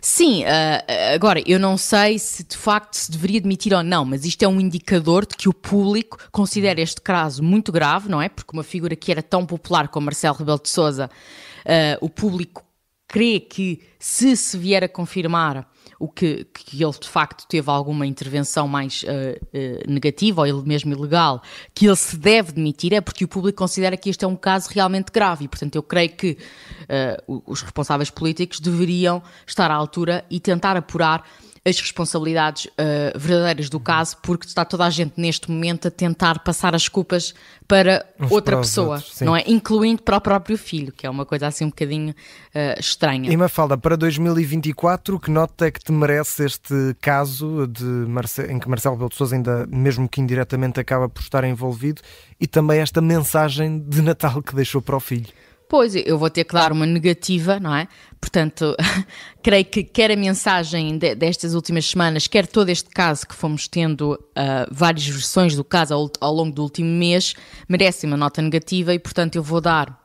Sim, 0.00 0.44
uh, 0.44 1.14
agora 1.14 1.42
eu 1.46 1.58
não 1.58 1.76
sei 1.76 2.18
se 2.18 2.44
de 2.44 2.56
facto 2.56 2.94
se 2.94 3.10
deveria 3.10 3.40
demitir 3.40 3.72
ou 3.72 3.82
não, 3.82 4.04
mas 4.04 4.24
isto 4.24 4.42
é 4.42 4.48
um 4.48 4.60
indicador 4.60 5.24
de 5.26 5.36
que 5.36 5.48
o 5.48 5.54
público 5.54 6.18
considera 6.30 6.80
este 6.80 7.00
caso 7.00 7.42
muito 7.42 7.72
grave, 7.72 8.08
não 8.08 8.20
é? 8.20 8.28
Porque 8.28 8.52
uma 8.52 8.62
figura 8.62 8.94
que 8.94 9.10
era 9.10 9.22
tão 9.22 9.46
popular 9.46 9.88
como 9.88 10.06
Marcelo 10.06 10.36
Rebelo 10.36 10.60
de 10.62 10.68
Sousa, 10.68 11.10
uh, 11.64 12.04
o 12.04 12.10
público 12.10 12.64
crê 13.08 13.40
que 13.40 13.82
se 13.98 14.36
se 14.36 14.58
vier 14.58 14.84
a 14.84 14.88
confirmar 14.88 15.70
o 15.98 16.08
que, 16.08 16.44
que 16.52 16.82
ele 16.82 16.92
de 16.92 17.08
facto 17.08 17.46
teve 17.46 17.70
alguma 17.70 18.06
intervenção 18.06 18.66
mais 18.66 19.04
uh, 19.04 19.06
uh, 19.06 19.90
negativa 19.90 20.40
ou 20.40 20.46
ele 20.46 20.62
mesmo 20.62 20.92
ilegal, 20.92 21.42
que 21.74 21.86
ele 21.86 21.96
se 21.96 22.16
deve 22.16 22.52
demitir, 22.52 22.92
é 22.92 23.00
porque 23.00 23.24
o 23.24 23.28
público 23.28 23.58
considera 23.58 23.96
que 23.96 24.10
este 24.10 24.24
é 24.24 24.28
um 24.28 24.36
caso 24.36 24.68
realmente 24.70 25.12
grave. 25.12 25.44
E, 25.44 25.48
portanto, 25.48 25.76
eu 25.76 25.82
creio 25.82 26.10
que 26.10 26.36
uh, 27.28 27.42
os 27.46 27.62
responsáveis 27.62 28.10
políticos 28.10 28.58
deveriam 28.58 29.22
estar 29.46 29.70
à 29.70 29.74
altura 29.74 30.24
e 30.30 30.40
tentar 30.40 30.76
apurar 30.76 31.24
as 31.64 31.78
responsabilidades 31.78 32.66
uh, 32.66 33.16
verdadeiras 33.16 33.68
do 33.68 33.78
caso, 33.78 34.16
porque 34.20 34.46
está 34.46 34.64
toda 34.64 34.84
a 34.84 34.90
gente 34.90 35.12
neste 35.16 35.48
momento 35.48 35.86
a 35.86 35.90
tentar 35.90 36.40
passar 36.40 36.74
as 36.74 36.88
culpas 36.88 37.34
para 37.68 38.04
Uns 38.18 38.32
outra 38.32 38.56
para 38.56 38.62
pessoa, 38.62 38.96
outros, 38.96 39.20
não 39.20 39.36
é? 39.36 39.44
Incluindo 39.46 40.02
para 40.02 40.16
o 40.16 40.20
próprio 40.20 40.58
filho, 40.58 40.92
que 40.92 41.06
é 41.06 41.10
uma 41.10 41.24
coisa 41.24 41.46
assim 41.46 41.64
um 41.64 41.68
bocadinho 41.68 42.10
uh, 42.10 42.80
estranha. 42.80 43.30
E 43.30 43.36
Mafalda, 43.36 43.78
para 43.78 43.96
2024, 43.96 45.20
que 45.20 45.30
nota 45.30 45.66
é 45.66 45.70
que 45.70 45.78
te 45.78 45.92
merece 45.92 46.44
este 46.44 46.96
caso 47.00 47.66
de 47.68 47.84
Marce... 47.84 48.42
em 48.42 48.58
que 48.58 48.68
Marcelo 48.68 48.96
Belo 48.96 49.08
de 49.08 49.16
Sousa 49.16 49.36
ainda, 49.36 49.64
mesmo 49.68 50.08
que 50.08 50.20
indiretamente, 50.20 50.80
acaba 50.80 51.08
por 51.08 51.20
estar 51.20 51.44
envolvido 51.44 52.02
e 52.40 52.46
também 52.48 52.80
esta 52.80 53.00
mensagem 53.00 53.78
de 53.78 54.02
Natal 54.02 54.42
que 54.42 54.54
deixou 54.54 54.82
para 54.82 54.96
o 54.96 55.00
filho? 55.00 55.28
Pois, 55.72 55.94
eu 55.96 56.18
vou 56.18 56.28
ter 56.28 56.44
dar 56.52 56.70
uma 56.70 56.84
negativa, 56.84 57.58
não 57.58 57.74
é? 57.74 57.88
Portanto, 58.20 58.76
creio 59.42 59.64
que 59.64 59.82
quer 59.82 60.10
a 60.10 60.16
mensagem 60.16 60.98
de, 60.98 61.14
destas 61.14 61.54
últimas 61.54 61.86
semanas, 61.86 62.26
quer 62.26 62.46
todo 62.46 62.68
este 62.68 62.90
caso 62.90 63.26
que 63.26 63.34
fomos 63.34 63.66
tendo 63.68 64.12
uh, 64.12 64.68
várias 64.70 65.06
versões 65.06 65.56
do 65.56 65.64
caso 65.64 65.94
ao, 65.94 66.10
ao, 66.20 66.34
longo 66.34 66.54
do 66.54 66.62
último 66.62 66.90
mês, 66.90 67.34
merecem 67.66 68.06
uma 68.06 68.18
nota 68.18 68.42
negativa 68.42 68.92
e, 68.92 68.98
portanto, 68.98 69.36
eu 69.36 69.42
vou 69.42 69.62
dar 69.62 69.98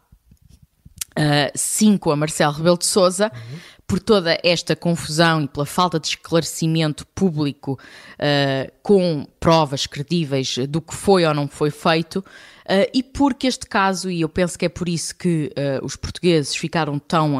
5 1.53 2.09
uh, 2.09 2.13
a 2.13 2.15
Marcelo 2.15 2.53
Rebelo 2.53 2.77
de 2.77 2.85
Souza 2.85 3.29
uhum. 3.35 3.59
Por 3.87 4.01
toda 4.01 4.37
esta 4.43 4.75
confusão 4.75 5.41
e 5.41 5.47
pela 5.47 5.65
falta 5.65 5.97
de 5.97 6.07
esclarecimento 6.07 7.07
público 7.07 7.79
uh, 8.19 8.71
com 8.83 9.25
provas 9.39 9.87
credíveis 9.87 10.57
do 10.67 10.81
que 10.81 10.93
foi 10.93 11.25
ou 11.25 11.33
não 11.33 11.47
foi 11.47 11.71
feito. 11.71 12.17
Uh, 12.17 12.83
e 12.93 13.01
porque 13.01 13.47
este 13.47 13.65
caso, 13.65 14.11
e 14.11 14.19
eu 14.19 14.27
penso 14.27 14.59
que 14.59 14.65
é 14.65 14.69
por 14.69 14.89
isso 14.89 15.15
que 15.15 15.53
uh, 15.57 15.85
os 15.85 15.95
portugueses 15.95 16.53
ficaram 16.53 16.99
tão, 16.99 17.37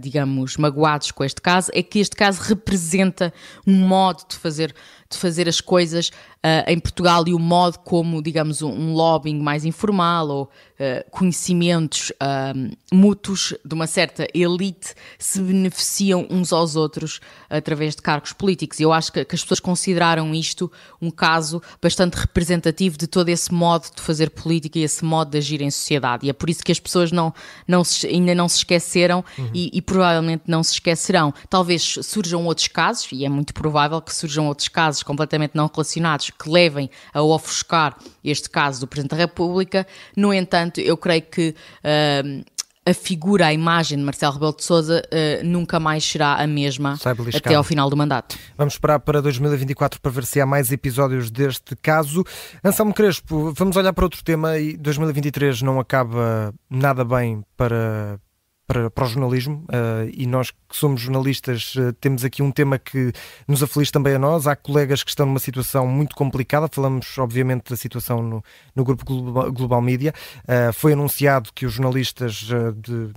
digamos, 0.00 0.56
magoados 0.56 1.10
com 1.10 1.22
este 1.22 1.42
caso, 1.42 1.70
é 1.74 1.82
que 1.82 1.98
este 1.98 2.16
caso 2.16 2.40
representa 2.40 3.30
um 3.66 3.74
modo 3.74 4.24
de 4.26 4.36
fazer 4.36 4.74
de 5.10 5.18
fazer 5.18 5.48
as 5.48 5.60
coisas 5.60 6.08
uh, 6.44 6.70
em 6.70 6.78
Portugal 6.78 7.24
e 7.26 7.32
o 7.32 7.38
modo 7.38 7.78
como, 7.78 8.22
digamos, 8.22 8.62
um, 8.62 8.70
um 8.70 8.92
lobbying 8.92 9.40
mais 9.40 9.64
informal 9.64 10.28
ou 10.28 10.42
uh, 10.44 11.10
conhecimentos 11.10 12.10
uh, 12.10 12.76
mútuos 12.92 13.54
de 13.64 13.74
uma 13.74 13.86
certa 13.86 14.26
elite 14.34 14.94
se 15.18 15.40
beneficiam 15.40 16.26
uns 16.30 16.52
aos 16.52 16.76
outros 16.76 17.20
através 17.48 17.96
de 17.96 18.02
cargos 18.02 18.32
políticos. 18.32 18.78
Eu 18.80 18.92
acho 18.92 19.12
que, 19.12 19.24
que, 19.24 19.34
as 19.34 19.42
pessoas 19.42 19.60
consideraram 19.60 20.34
isto 20.34 20.70
um 21.00 21.10
caso 21.10 21.62
bastante 21.80 22.14
representativo 22.14 22.98
de 22.98 23.06
todo 23.06 23.28
esse 23.28 23.52
modo 23.52 23.88
de 23.94 24.02
fazer 24.02 24.30
política 24.30 24.78
e 24.78 24.82
esse 24.82 25.04
modo 25.04 25.30
de 25.30 25.38
agir 25.38 25.62
em 25.62 25.70
sociedade. 25.70 26.26
E 26.26 26.30
é 26.30 26.32
por 26.32 26.50
isso 26.50 26.62
que 26.62 26.72
as 26.72 26.80
pessoas 26.80 27.10
não, 27.10 27.32
não 27.66 27.82
se, 27.84 28.06
ainda 28.06 28.34
não 28.34 28.48
se 28.48 28.58
esqueceram 28.58 29.24
uhum. 29.38 29.50
e, 29.54 29.70
e 29.72 29.82
provavelmente 29.82 30.44
não 30.46 30.62
se 30.62 30.72
esquecerão. 30.72 31.32
Talvez 31.48 31.98
surjam 32.02 32.44
outros 32.44 32.68
casos, 32.68 33.08
e 33.12 33.24
é 33.24 33.28
muito 33.28 33.54
provável 33.54 34.00
que 34.00 34.14
surjam 34.14 34.46
outros 34.46 34.68
casos 34.68 34.93
completamente 35.02 35.52
não 35.54 35.70
relacionados 35.72 36.30
que 36.30 36.48
levem 36.48 36.90
a 37.12 37.22
ofuscar 37.22 37.96
este 38.22 38.48
caso 38.48 38.80
do 38.80 38.86
Presidente 38.86 39.10
da 39.10 39.16
República. 39.16 39.86
No 40.16 40.32
entanto, 40.32 40.80
eu 40.80 40.96
creio 40.96 41.22
que. 41.22 41.54
Uh, 41.82 42.44
a 42.86 42.92
figura, 42.92 43.46
a 43.46 43.52
imagem 43.52 43.96
de 43.96 44.04
Marcelo 44.04 44.34
Rebelo 44.34 44.54
de 44.54 44.62
Sousa 44.62 45.02
uh, 45.06 45.46
nunca 45.46 45.80
mais 45.80 46.04
será 46.04 46.34
a 46.34 46.46
mesma 46.46 46.98
até 47.34 47.54
ao 47.54 47.64
final 47.64 47.88
do 47.88 47.96
mandato. 47.96 48.36
Vamos 48.58 48.74
esperar 48.74 49.00
para 49.00 49.22
2024 49.22 50.00
para 50.00 50.12
ver 50.12 50.26
se 50.26 50.40
há 50.40 50.46
mais 50.46 50.70
episódios 50.70 51.30
deste 51.30 51.74
caso. 51.76 52.22
Anselmo 52.62 52.92
Crespo, 52.92 53.52
vamos 53.56 53.76
olhar 53.76 53.92
para 53.92 54.04
outro 54.04 54.22
tema 54.22 54.58
e 54.58 54.76
2023 54.76 55.62
não 55.62 55.80
acaba 55.80 56.52
nada 56.68 57.04
bem 57.04 57.42
para, 57.56 58.20
para, 58.66 58.90
para 58.90 59.04
o 59.04 59.08
jornalismo 59.08 59.64
uh, 59.68 60.10
e 60.12 60.26
nós 60.26 60.50
que 60.50 60.56
somos 60.70 61.00
jornalistas 61.00 61.74
uh, 61.76 61.92
temos 61.94 62.24
aqui 62.24 62.42
um 62.42 62.50
tema 62.50 62.78
que 62.78 63.12
nos 63.46 63.62
aflige 63.62 63.92
também 63.92 64.14
a 64.14 64.18
nós. 64.18 64.46
Há 64.46 64.56
colegas 64.56 65.02
que 65.02 65.10
estão 65.10 65.26
numa 65.26 65.38
situação 65.38 65.86
muito 65.86 66.16
complicada. 66.16 66.68
Falamos, 66.70 67.18
obviamente, 67.18 67.70
da 67.70 67.76
situação 67.76 68.22
no, 68.22 68.44
no 68.74 68.84
grupo 68.84 69.04
Global, 69.04 69.52
Global 69.52 69.82
Media. 69.82 70.14
Uh, 70.44 70.72
foi 70.72 70.94
anunciado 70.94 71.50
que 71.54 71.66
os 71.66 71.74
jornalistas 71.74 72.48
de 72.76 73.10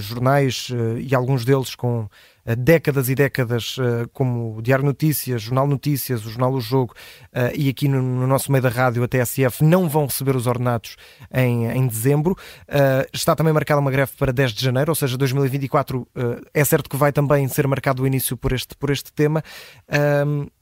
jornais 0.00 0.68
e 1.00 1.14
alguns 1.14 1.44
deles 1.44 1.74
com 1.74 2.08
décadas 2.56 3.08
e 3.08 3.14
décadas, 3.14 3.76
eh, 3.78 4.06
como 4.12 4.56
o 4.56 4.62
Diário 4.62 4.84
Notícias, 4.84 5.42
Jornal 5.42 5.66
Notícias, 5.66 6.24
o 6.24 6.30
Jornal 6.30 6.52
do 6.52 6.60
Jogo 6.60 6.94
eh, 7.32 7.52
e 7.54 7.68
aqui 7.68 7.88
no, 7.88 8.00
no 8.00 8.26
nosso 8.26 8.50
meio 8.50 8.62
da 8.62 8.68
rádio, 8.68 9.02
a 9.02 9.08
TSF, 9.08 9.62
não 9.62 9.88
vão 9.88 10.06
receber 10.06 10.34
os 10.36 10.46
ordenados 10.46 10.96
em, 11.32 11.66
em 11.66 11.86
dezembro. 11.86 12.36
Eh, 12.66 13.08
está 13.12 13.36
também 13.36 13.52
marcada 13.52 13.80
uma 13.80 13.90
greve 13.90 14.12
para 14.18 14.32
10 14.32 14.52
de 14.52 14.64
janeiro, 14.64 14.90
ou 14.90 14.94
seja, 14.94 15.16
2024 15.16 16.06
é 16.54 16.64
certo 16.64 16.88
que 16.88 16.96
vai 16.96 17.12
também 17.12 17.46
ser 17.48 17.66
marcado 17.66 18.02
o 18.02 18.06
início 18.06 18.36
por 18.36 18.52
este, 18.52 18.76
por 18.76 18.90
este 18.90 19.12
tema. 19.12 19.42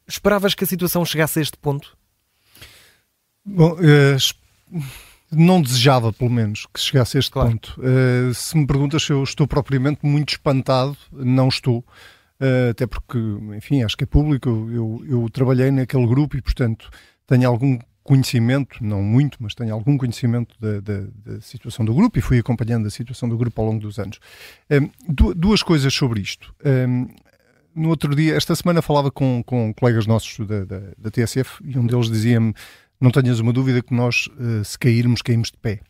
Esperavas 0.07 0.55
que 0.55 0.65
a 0.65 0.67
situação 0.67 1.05
chegasse 1.05 1.39
a 1.39 1.43
este 1.43 1.57
ponto? 1.57 1.97
Bom, 3.45 3.73
uh, 3.75 4.17
não 5.33 5.61
desejava, 5.61 6.13
pelo 6.13 6.31
menos, 6.31 6.67
que 6.73 6.81
chegasse 6.81 7.17
a 7.17 7.21
este 7.21 7.31
claro. 7.31 7.51
ponto. 7.51 7.81
Uh, 7.81 8.33
se 8.33 8.57
me 8.57 8.67
perguntas 8.67 9.03
se 9.03 9.13
eu 9.13 9.23
estou 9.23 9.47
propriamente 9.47 10.01
muito 10.05 10.31
espantado, 10.31 10.97
não 11.13 11.49
estou. 11.49 11.85
Uh, 12.41 12.71
até 12.71 12.87
porque, 12.87 13.19
enfim, 13.57 13.83
acho 13.83 13.97
que 13.97 14.05
é 14.05 14.07
público. 14.07 14.49
Eu, 14.49 15.05
eu, 15.09 15.31
trabalhei 15.31 15.71
naquele 15.71 16.07
grupo 16.07 16.37
e, 16.37 16.43
portanto, 16.43 16.91
tenho 17.27 17.49
algum 17.49 17.79
conhecimento, 18.05 18.79
não 18.81 19.03
muito, 19.03 19.39
mas 19.41 19.55
tenho 19.55 19.75
algum 19.75 19.99
conhecimento 19.99 20.55
da, 20.61 20.81
da, 20.81 21.07
da 21.25 21.41
situação 21.41 21.85
do 21.85 21.93
grupo 21.93 22.19
e 22.19 22.23
fui 22.23 22.39
acompanhando 22.39 22.87
a 22.87 22.91
situação 22.91 23.29
do 23.29 23.37
grupo 23.37 23.61
ao 23.61 23.67
longo 23.67 23.81
dos 23.81 23.99
anos. 23.99 24.21
Um, 24.71 24.85
eh, 24.85 24.91
duas 25.35 25.61
coisas 25.61 25.93
sobre 25.93 26.21
isto. 26.21 26.55
Um, 26.65 27.09
no 27.75 27.91
outro 27.91 28.15
dia, 28.15 28.35
esta 28.35 28.55
semana, 28.55 28.81
falava 28.81 29.11
com, 29.11 29.43
com 29.45 29.75
colegas 29.75 30.07
nossos 30.07 30.47
da, 30.47 30.65
da, 30.65 30.81
da 30.97 31.11
TSF 31.11 31.63
e 31.63 31.79
um 31.79 31.87
deles 31.87 32.09
dizia-me 32.09 32.55
não 33.01 33.11
tenhas 33.11 33.41
uma 33.41 33.53
dúvida 33.53 33.83
que 33.83 33.95
nós, 33.95 34.29
uh, 34.39 34.65
se 34.65 34.79
cairmos, 34.79 35.23
caímos 35.23 35.51
de 35.51 35.59
pé. 35.59 35.81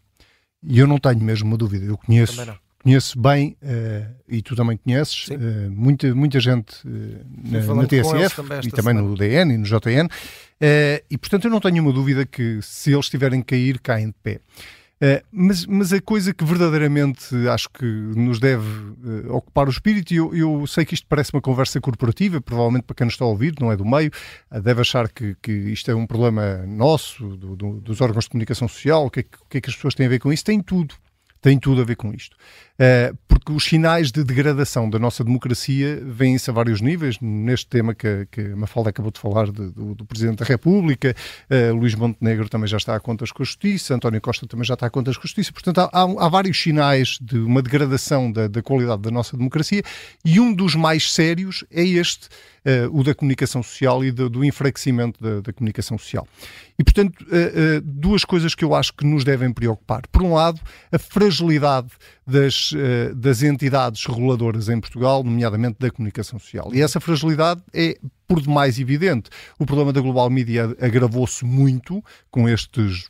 E 0.63 0.79
eu 0.79 0.87
não 0.87 0.99
tenho 0.99 1.21
mesmo 1.21 1.49
uma 1.49 1.57
dúvida. 1.57 1.85
Eu 1.85 1.97
conheço, 1.97 2.43
conheço 2.83 3.19
bem, 3.21 3.57
uh, 3.63 4.15
e 4.29 4.43
tu 4.43 4.57
também 4.57 4.77
conheces, 4.77 5.29
uh, 5.29 5.71
muita, 5.71 6.15
muita 6.15 6.41
gente 6.41 6.77
na, 6.85 7.75
na, 7.75 7.87
TSF 7.87 8.37
também 8.37 8.59
e 8.59 8.71
também 8.71 8.95
semana. 8.95 9.03
no 9.03 9.17
DN 9.17 9.55
e 9.55 9.59
no 9.59 9.65
JN, 9.65 10.09
e 11.11 11.19
portanto 11.19 11.45
eu 11.45 11.51
não 11.51 11.61
tenho 11.61 11.83
uma 11.83 11.93
dúvida 11.93 12.27
que 12.27 12.61
se 12.63 12.93
eles 12.93 13.09
tiverem 13.09 13.41
que 13.41 13.55
cair, 13.55 13.79
caem 13.81 14.09
de 14.09 14.15
pé. 14.23 14.41
Uh, 14.97 15.21
mas, 15.31 15.67
mas 15.67 15.93
a 15.93 16.01
coisa 16.01 16.33
que 16.33 16.43
verdadeiramente 16.43 17.35
acho 17.49 17.69
que 17.69 17.85
nos 17.85 18.41
deve 18.41 18.67
uh, 18.67 19.35
ocupar 19.35 19.67
o 19.67 19.71
espírito, 19.71 20.15
e 20.15 20.17
eu, 20.17 20.35
eu, 20.35 20.67
sei 20.67 20.87
que 20.87 20.95
isto 20.95 21.07
parece 21.07 21.35
uma 21.35 21.43
conversa 21.43 21.79
corporativa, 21.83 22.41
provavelmente 22.41 22.85
para 22.85 22.97
quem 22.97 23.05
nos 23.05 23.13
está 23.13 23.27
a 23.27 23.29
ouvir, 23.29 23.55
não 23.61 23.71
é 23.71 23.77
do 23.77 23.85
meio, 23.85 24.11
uh, 24.51 24.61
deve 24.61 24.81
achar 24.81 25.11
que, 25.11 25.37
que 25.43 25.53
isto 25.53 25.91
é 25.91 25.95
um 25.95 26.07
problema 26.07 26.65
nosso, 26.67 27.37
do, 27.37 27.55
do, 27.55 27.81
dos 27.81 28.01
órgãos 28.01 28.25
de 28.25 28.31
comunicação 28.31 28.67
social, 28.67 29.05
o 29.05 29.11
que, 29.11 29.21
é 29.21 29.23
que, 29.23 29.37
o 29.39 29.49
que 29.51 29.59
é 29.59 29.61
que 29.61 29.69
as 29.69 29.77
pessoas 29.77 29.95
têm 29.95 30.07
a 30.07 30.11
ver 30.11 30.19
com 30.19 30.33
isso? 30.33 30.45
Tem 30.45 30.61
tudo 30.63 30.95
tem 31.39 31.61
tudo 31.61 31.81
a 31.81 31.85
ver 31.85 31.95
com 31.95 32.13
isto. 32.13 32.37
Porque 33.47 33.59
os 33.59 33.65
sinais 33.65 34.11
de 34.11 34.25
degradação 34.25 34.91
da 34.91 34.99
nossa 34.99 35.23
democracia 35.23 36.03
vêm-se 36.05 36.51
a 36.51 36.53
vários 36.53 36.81
níveis, 36.81 37.17
neste 37.21 37.69
tema 37.69 37.95
que, 37.95 38.27
que 38.29 38.41
a 38.41 38.57
Mafalda 38.57 38.91
acabou 38.91 39.13
de 39.13 39.21
falar 39.21 39.47
de, 39.53 39.71
do, 39.71 39.95
do, 39.95 40.05
Presidente 40.05 40.39
da 40.39 40.45
República, 40.45 41.15
uh, 41.49 41.73
Luís 41.73 41.95
Montenegro 41.95 42.49
também 42.49 42.67
já 42.67 42.77
está 42.77 42.97
a 42.97 42.99
contas 42.99 43.31
com 43.31 43.45
a 43.45 43.47
Justiça, 43.47 43.95
António 43.95 44.21
Costa 44.21 44.49
também 44.49 44.65
já 44.65 44.75
está 44.75 44.87
a 44.87 44.91
contas 44.91 45.17
com 45.17 45.21
a 45.21 45.29
Justiça, 45.29 45.53
portanto 45.53 45.79
há, 45.79 45.85
há, 45.93 46.27
há 46.27 46.29
vários 46.29 46.61
sinais 46.61 47.19
de 47.21 47.39
uma 47.39 47.63
degradação 47.63 48.33
da, 48.33 48.49
da 48.49 48.61
qualidade 48.61 49.03
da 49.03 49.13
nossa 49.13 49.37
democracia 49.37 49.85
e 50.25 50.41
um 50.41 50.53
dos 50.53 50.75
mais 50.75 51.13
sérios 51.13 51.65
é 51.71 51.85
este, 51.85 52.29
uh, 52.67 52.99
o 52.99 53.05
da 53.05 53.15
comunicação 53.15 53.63
social 53.63 54.05
e 54.05 54.11
do, 54.11 54.29
do 54.29 54.45
enfraquecimento 54.45 55.23
da, 55.23 55.41
da, 55.41 55.53
comunicação 55.53 55.97
social. 55.97 56.27
E, 56.77 56.83
portanto, 56.83 57.21
uh, 57.23 57.79
uh, 57.79 57.81
duas 57.81 58.25
coisas 58.25 58.55
que 58.55 58.65
eu 58.65 58.75
acho 58.75 58.93
que 58.93 59.07
nos 59.07 59.25
devem 59.25 59.53
preocupar. 59.53 60.03
Por 60.11 60.23
um 60.23 60.35
lado, 60.35 60.61
a 60.91 60.99
fragilidade 60.99 61.89
das, 62.27 62.73
das 63.15 63.43
entidades 63.43 64.05
reguladoras 64.05 64.69
em 64.69 64.81
Portugal, 64.81 65.23
nomeadamente 65.23 65.77
da 65.79 65.91
comunicação 65.91 66.39
social. 66.39 66.71
E 66.75 66.83
essa 66.83 67.01
fragilidade 67.01 67.63
é 67.73 67.97
por 68.27 68.41
demais 68.41 68.79
evidente. 68.79 69.31
O 69.59 69.65
problema 69.65 69.93
da 69.93 70.01
Global 70.01 70.29
Media 70.29 70.77
agravou-se 70.81 71.45
muito 71.45 72.03
com 72.31 72.49
estes 72.49 73.09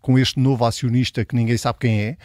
com 0.00 0.18
este 0.18 0.40
novo 0.40 0.64
acionista 0.64 1.24
que 1.24 1.34
ninguém 1.34 1.56
sabe 1.56 1.78
quem 1.80 2.00
é. 2.00 2.16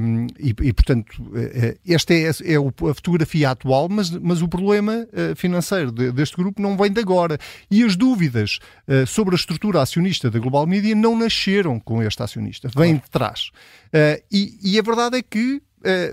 Um, 0.00 0.26
e, 0.38 0.50
e, 0.50 0.72
portanto, 0.72 1.06
eh, 1.34 1.78
eh, 1.86 1.94
esta 1.94 2.12
é, 2.12 2.24
é, 2.24 2.56
a 2.56 2.94
fotografia 2.94 3.50
atual, 3.50 3.88
mas, 3.88 4.10
mas 4.10 4.42
o 4.42 4.48
problema 4.48 5.06
uh, 5.12 5.36
financeiro 5.36 5.90
de, 5.90 6.12
deste 6.12 6.36
grupo 6.36 6.60
não 6.60 6.76
vem 6.76 6.90
de 6.90 7.00
agora. 7.00 7.38
E 7.70 7.82
as 7.82 7.96
dúvidas 7.96 8.58
uh, 8.86 9.06
sobre 9.06 9.34
a 9.34 9.36
estrutura 9.36 9.80
acionista 9.80 10.30
da 10.30 10.38
Global 10.38 10.66
Media 10.66 10.94
não 10.94 11.16
nasceram 11.16 11.80
com 11.80 12.02
este 12.02 12.22
acionista, 12.22 12.68
vêm 12.74 12.96
de 12.96 13.10
trás. 13.10 13.50
Uh, 13.88 14.22
e, 14.30 14.58
e, 14.62 14.78
a 14.78 14.82
verdade 14.82 15.16
é 15.16 15.22
que 15.22 15.62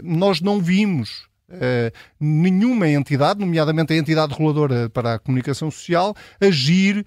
nós 0.03 0.41
não 0.41 0.59
vimos 0.59 1.29
nenhuma 2.19 2.87
entidade, 2.87 3.39
nomeadamente 3.39 3.93
a 3.93 3.95
entidade 3.95 4.33
reguladora 4.33 4.89
para 4.89 5.13
a 5.13 5.19
comunicação 5.19 5.69
social, 5.69 6.15
agir 6.41 7.05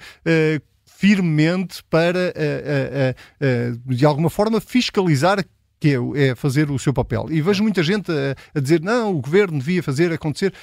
firmemente 1.03 1.83
para, 1.91 2.33
de 3.85 4.07
alguma 4.07 4.31
forma, 4.31 4.61
fiscalizar 4.61 5.45
que 5.81 5.89
é, 5.89 6.29
é, 6.29 6.35
fazer 6.37 6.71
o 6.71 6.79
seu 6.79 6.93
papel. 6.93 7.27
E 7.29 7.43
vejo 7.43 7.61
muita 7.61 7.83
gente 7.83 8.13
a, 8.13 8.37
a, 8.55 8.61
dizer 8.61 8.81
não, 8.81 9.17
o 9.17 9.21
governo 9.21 9.59
devia 9.59 9.83
fazer 9.83 10.13
acontecer. 10.13 10.55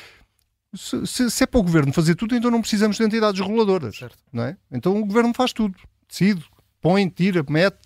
Se, 0.73 1.05
se, 1.05 1.29
se, 1.29 1.43
é 1.43 1.45
para 1.45 1.59
o 1.59 1.63
governo 1.63 1.91
fazer 1.91 2.15
tudo, 2.15 2.33
então 2.37 2.49
não 2.49 2.61
precisamos 2.61 2.95
de 2.95 3.03
entidades 3.03 3.41
reguladoras. 3.41 3.97
Certo. 3.97 4.17
Não 4.31 4.43
é? 4.43 4.55
Então 4.71 4.97
o 4.97 5.05
governo 5.05 5.33
faz 5.33 5.51
tudo, 5.51 5.75
decide, 6.07 6.41
põe, 6.81 7.07
tira, 7.09 7.43
mete, 7.49 7.77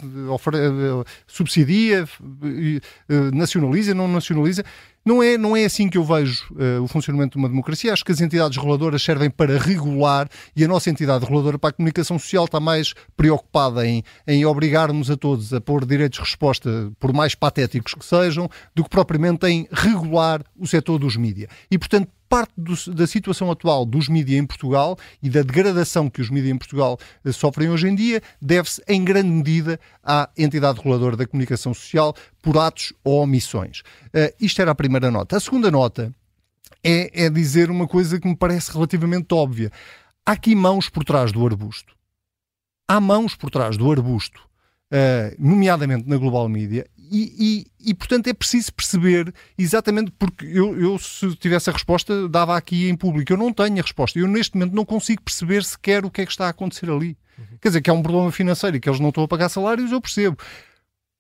subsidia, 1.27 2.07
eh, 2.43 3.31
nacionaliza, 3.33 3.93
não 3.93 4.07
nacionaliza. 4.07 4.63
Não 5.05 5.21
é, 5.21 5.37
não 5.37 5.55
é 5.55 5.65
assim 5.65 5.89
que 5.89 5.97
eu 5.97 6.03
vejo 6.03 6.45
uh, 6.53 6.81
o 6.81 6.87
funcionamento 6.87 7.37
de 7.37 7.37
uma 7.37 7.49
democracia. 7.49 7.91
Acho 7.91 8.05
que 8.05 8.11
as 8.13 8.21
entidades 8.21 8.57
reguladoras 8.57 9.03
servem 9.03 9.29
para 9.29 9.59
regular 9.59 10.29
e 10.55 10.63
a 10.63 10.67
nossa 10.67 10.89
entidade 10.89 11.25
reguladora 11.25 11.59
para 11.59 11.71
a 11.71 11.73
comunicação 11.73 12.17
social 12.17 12.45
está 12.45 12.57
mais 12.57 12.93
preocupada 13.17 13.85
em, 13.85 14.01
em 14.25 14.45
obrigar-nos 14.45 15.11
a 15.11 15.17
todos 15.17 15.53
a 15.53 15.59
pôr 15.59 15.85
direitos 15.85 16.19
de 16.19 16.23
resposta, 16.23 16.89
por 17.01 17.11
mais 17.11 17.35
patéticos 17.35 17.93
que 17.93 18.05
sejam, 18.05 18.49
do 18.73 18.83
que 18.83 18.89
propriamente 18.89 19.45
em 19.45 19.67
regular 19.73 20.41
o 20.57 20.65
setor 20.65 20.97
dos 20.97 21.17
mídias. 21.17 21.49
E, 21.69 21.77
portanto, 21.77 22.09
parte 22.33 22.51
do, 22.57 22.73
da 22.95 23.05
situação 23.05 23.51
atual 23.51 23.85
dos 23.85 24.09
mídias 24.09 24.41
em 24.41 24.45
Portugal 24.47 24.97
e 25.21 25.29
da 25.29 25.43
degradação 25.43 26.09
que 26.09 26.19
os 26.19 26.31
mídias 26.31 26.55
em 26.55 26.57
Portugal 26.57 26.97
uh, 27.23 27.31
sofrem 27.31 27.69
hoje 27.69 27.87
em 27.87 27.93
dia 27.93 28.23
deve-se 28.41 28.81
em 28.87 29.05
grande 29.05 29.29
medida 29.29 29.79
à 30.03 30.27
entidade 30.35 30.79
reguladora 30.79 31.15
da 31.15 31.27
comunicação 31.27 31.75
social 31.75 32.15
por 32.41 32.57
atos 32.57 32.91
ou 33.03 33.21
omissões. 33.21 33.81
Uh, 34.07 34.33
isto 34.39 34.59
era 34.59 34.71
a 34.71 34.75
primeira 34.75 35.11
nota. 35.11 35.37
A 35.37 35.39
segunda 35.39 35.69
nota 35.69 36.11
é, 36.83 37.25
é 37.25 37.29
dizer 37.29 37.69
uma 37.69 37.87
coisa 37.87 38.19
que 38.19 38.27
me 38.27 38.35
parece 38.35 38.73
relativamente 38.73 39.31
óbvia. 39.31 39.71
Há 40.25 40.31
aqui 40.31 40.55
mãos 40.55 40.89
por 40.89 41.03
trás 41.03 41.31
do 41.31 41.45
arbusto. 41.45 41.93
Há 42.87 42.99
mãos 42.99 43.35
por 43.35 43.51
trás 43.51 43.77
do 43.77 43.91
arbusto, 43.91 44.41
uh, 44.91 45.35
nomeadamente 45.37 46.09
na 46.09 46.17
Global 46.17 46.49
Media, 46.49 46.87
e, 47.11 47.65
e, 47.81 47.89
e, 47.91 47.93
portanto 47.93 48.27
é 48.27 48.33
preciso 48.33 48.73
perceber 48.73 49.33
exatamente 49.57 50.11
porque 50.17 50.45
eu, 50.45 50.79
eu, 50.79 50.97
se 50.97 51.35
tivesse 51.35 51.69
a 51.69 51.73
resposta 51.73 52.27
dava 52.29 52.55
aqui 52.55 52.89
em 52.89 52.95
público. 52.95 53.33
Eu 53.33 53.37
não 53.37 53.51
tenho 53.51 53.79
a 53.79 53.81
resposta. 53.81 54.17
Eu 54.17 54.27
neste 54.27 54.55
momento 54.55 54.73
não 54.73 54.85
consigo 54.85 55.21
perceber 55.21 55.63
sequer 55.63 56.05
o 56.05 56.11
que 56.11 56.21
é 56.21 56.25
que 56.25 56.31
está 56.31 56.47
a 56.47 56.49
acontecer 56.49 56.89
ali. 56.89 57.17
Uhum. 57.37 57.57
Quer 57.61 57.69
dizer, 57.69 57.81
que 57.81 57.89
é 57.89 57.93
um 57.93 58.03
problema 58.03 58.31
financeiro 58.31 58.77
e 58.77 58.79
que 58.79 58.89
eles 58.89 58.99
não 58.99 59.09
estão 59.09 59.23
a 59.23 59.27
pagar 59.27 59.49
salários, 59.49 59.91
eu 59.91 60.01
percebo. 60.01 60.37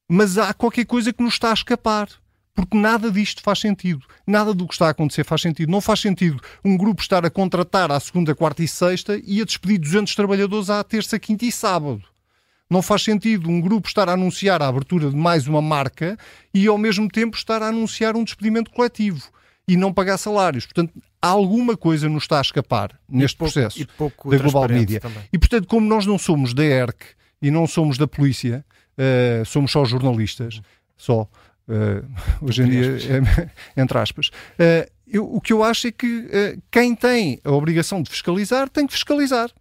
Mas 0.09 0.37
há 0.37 0.53
qualquer 0.53 0.85
coisa 0.85 1.11
que 1.11 1.23
nos 1.23 1.33
está 1.33 1.51
a 1.51 1.53
escapar. 1.53 2.09
Porque 2.55 2.77
nada 2.77 3.11
disto 3.11 3.41
faz 3.41 3.59
sentido. 3.59 4.05
Nada 4.27 4.53
do 4.53 4.67
que 4.67 4.73
está 4.73 4.87
a 4.87 4.91
acontecer 4.91 5.23
faz 5.23 5.41
sentido. 5.41 5.71
Não 5.71 5.81
faz 5.81 5.99
sentido 5.99 6.39
um 6.63 6.77
grupo 6.77 7.01
estar 7.01 7.25
a 7.25 7.29
contratar 7.29 7.91
à 7.91 7.99
segunda, 7.99 8.35
quarta 8.35 8.63
e 8.63 8.67
sexta 8.67 9.19
e 9.25 9.41
a 9.41 9.45
despedir 9.45 9.79
200 9.79 10.13
trabalhadores 10.13 10.69
à 10.69 10.83
terça, 10.83 11.17
quinta 11.17 11.45
e 11.45 11.51
sábado. 11.51 12.03
Não 12.73 12.81
faz 12.81 13.03
sentido 13.03 13.51
um 13.51 13.61
grupo 13.61 13.87
estar 13.87 14.09
a 14.09 14.13
anunciar 14.13 14.59
a 14.63 14.67
abertura 14.67 15.07
de 15.07 15.15
mais 15.15 15.47
uma 15.47 15.61
marca 15.61 16.17
e 16.51 16.65
ao 16.65 16.75
mesmo 16.75 17.07
tempo 17.07 17.37
estar 17.37 17.61
a 17.61 17.67
anunciar 17.67 18.15
um 18.15 18.23
despedimento 18.23 18.71
coletivo 18.71 19.29
e 19.67 19.77
não 19.77 19.93
pagar 19.93 20.17
salários. 20.17 20.65
Portanto, 20.65 20.91
alguma 21.21 21.77
coisa 21.77 22.09
nos 22.09 22.23
está 22.23 22.39
a 22.39 22.41
escapar 22.41 22.99
neste 23.07 23.37
pouco, 23.37 23.53
processo 23.53 23.87
da 24.25 24.37
Global 24.39 24.67
Media. 24.67 24.99
Também. 24.99 25.21
E, 25.31 25.37
portanto, 25.37 25.67
como 25.67 25.87
nós 25.87 26.07
não 26.07 26.17
somos 26.17 26.51
da 26.51 26.63
ERC 26.63 27.05
e 27.39 27.51
não 27.51 27.67
somos 27.67 27.95
da 27.95 28.07
polícia, 28.07 28.65
uh, 28.97 29.45
somos 29.45 29.71
só 29.71 29.85
jornalistas, 29.85 30.59
só, 30.97 31.29
uh, 31.67 32.11
hoje 32.41 32.63
em 32.63 32.69
dia, 32.71 32.97
é, 33.77 33.79
entre 33.79 33.99
aspas, 33.99 34.29
uh, 34.57 34.91
eu, 35.05 35.31
o 35.31 35.39
que 35.39 35.53
eu 35.53 35.63
acho 35.63 35.85
é 35.85 35.91
que 35.91 36.57
quem 36.71 36.95
tem 36.95 37.39
a 37.43 37.51
obrigação 37.51 38.01
de 38.01 38.09
fiscalizar 38.09 38.67
tem 38.67 38.87
que 38.87 38.93
fiscalizar 38.93 39.51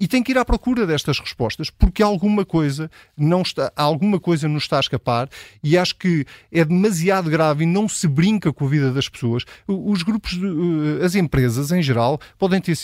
e 0.00 0.08
tem 0.08 0.22
que 0.22 0.32
ir 0.32 0.38
à 0.38 0.44
procura 0.44 0.86
destas 0.86 1.20
respostas, 1.20 1.68
porque 1.68 2.02
alguma 2.02 2.42
coisa 2.42 2.90
não 3.16 3.42
está, 3.42 3.70
alguma 3.76 4.18
coisa 4.18 4.48
nos 4.48 4.62
está 4.62 4.78
a 4.78 4.80
escapar 4.80 5.28
e 5.62 5.76
acho 5.76 5.94
que 5.96 6.24
é 6.50 6.64
demasiado 6.64 7.28
grave 7.28 7.64
e 7.64 7.66
não 7.66 7.86
se 7.86 8.08
brinca 8.08 8.50
com 8.50 8.64
a 8.64 8.68
vida 8.68 8.90
das 8.90 9.10
pessoas. 9.10 9.44
Os 9.68 10.02
grupos, 10.02 10.32
eh, 10.32 11.04
as 11.04 11.14
empresas 11.14 11.70
em 11.70 11.82
geral, 11.82 12.18
podem 12.38 12.60
ter. 12.62 12.76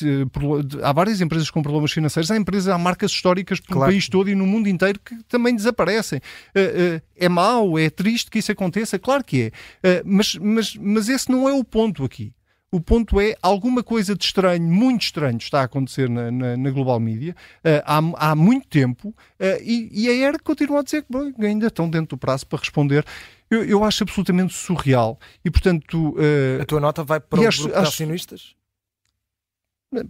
Há 0.83 0.93
várias 0.93 1.23
empresas 1.23 1.51
com 1.51 1.63
problemas 1.63 1.91
financeiros, 1.91 2.31
há 2.31 2.37
empresas, 2.37 2.69
há 2.69 2.77
marcas 2.77 3.11
históricas 3.11 3.61
pelo 3.61 3.79
claro. 3.79 3.93
país 3.93 4.09
todo 4.09 4.29
e 4.29 4.35
no 4.35 4.47
mundo 4.47 4.69
inteiro 4.69 5.01
que 5.03 5.17
também 5.25 5.57
desaparecem. 5.57 6.21
Eh, 6.55 7.01
eh, 7.17 7.25
é 7.25 7.29
mau, 7.31 7.79
é 7.79 7.89
triste 7.89 8.31
que 8.31 8.41
isso 8.41 8.53
aconteça? 8.53 8.99
Claro 8.99 9.25
que 9.25 9.53
é. 9.83 10.03
Mas, 10.05 10.35
mas, 10.35 10.77
mas 10.77 11.09
esse 11.09 11.31
não 11.31 11.49
é 11.49 11.53
o 11.55 11.65
ponto 11.65 12.05
aqui. 12.05 12.33
O 12.73 12.81
ponto 12.81 13.21
é, 13.21 13.37
alguma 13.41 13.83
coisa 13.83 14.15
de 14.17 14.25
estranho, 14.25 14.63
muito 14.63 15.03
estranho, 15.03 15.39
está 15.39 15.61
a 15.61 15.65
acontecer 15.65 16.11
na, 16.11 16.31
na, 16.31 16.57
na 16.57 16.71
Global 16.71 16.99
Media 16.99 17.35
uh, 17.65 17.83
há, 17.85 18.31
há 18.31 18.35
muito 18.35 18.67
tempo 18.67 19.09
uh, 19.09 19.63
e, 19.63 19.89
e, 19.93 20.09
a 20.09 20.29
ERC 20.29 20.43
continua 20.43 20.81
a 20.81 20.83
dizer 20.83 21.03
que 21.03 21.09
bom, 21.09 21.33
ainda 21.41 21.69
estão 21.69 21.89
dentro 21.89 22.17
do 22.17 22.19
prazo 22.19 22.47
para 22.47 22.59
responder. 22.59 23.05
Eu, 23.49 23.65
eu 23.65 23.85
acho 23.85 24.03
absolutamente 24.03 24.53
surreal 24.53 25.19
e, 25.45 25.51
portanto... 25.51 26.17
Uh, 26.17 26.61
a 26.61 26.65
tua 26.65 26.81
nota 26.81 27.05
vai 27.05 27.21
para 27.21 27.41
o 27.41 27.47
acho, 27.47 27.63
grupo 27.63 27.81
de 27.81 27.87
acionistas? 27.87 28.57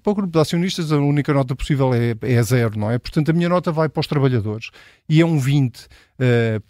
Para 0.03 0.11
o 0.11 0.15
grupo 0.15 0.33
de 0.33 0.39
acionistas, 0.39 0.91
a 0.91 0.97
única 0.97 1.35
nota 1.35 1.55
possível 1.55 1.93
é, 1.93 2.17
é 2.23 2.43
zero, 2.43 2.79
não 2.79 2.91
é? 2.91 2.99
Portanto, 2.99 3.31
a 3.31 3.33
minha 3.35 3.49
nota 3.49 3.71
vai 3.71 3.91
para 3.91 4.01
os 4.01 4.07
trabalhadores 4.07 4.71
e 5.07 5.21
é 5.21 5.27
um 5.27 5.39
20 5.39 5.77
uh, 5.77 5.89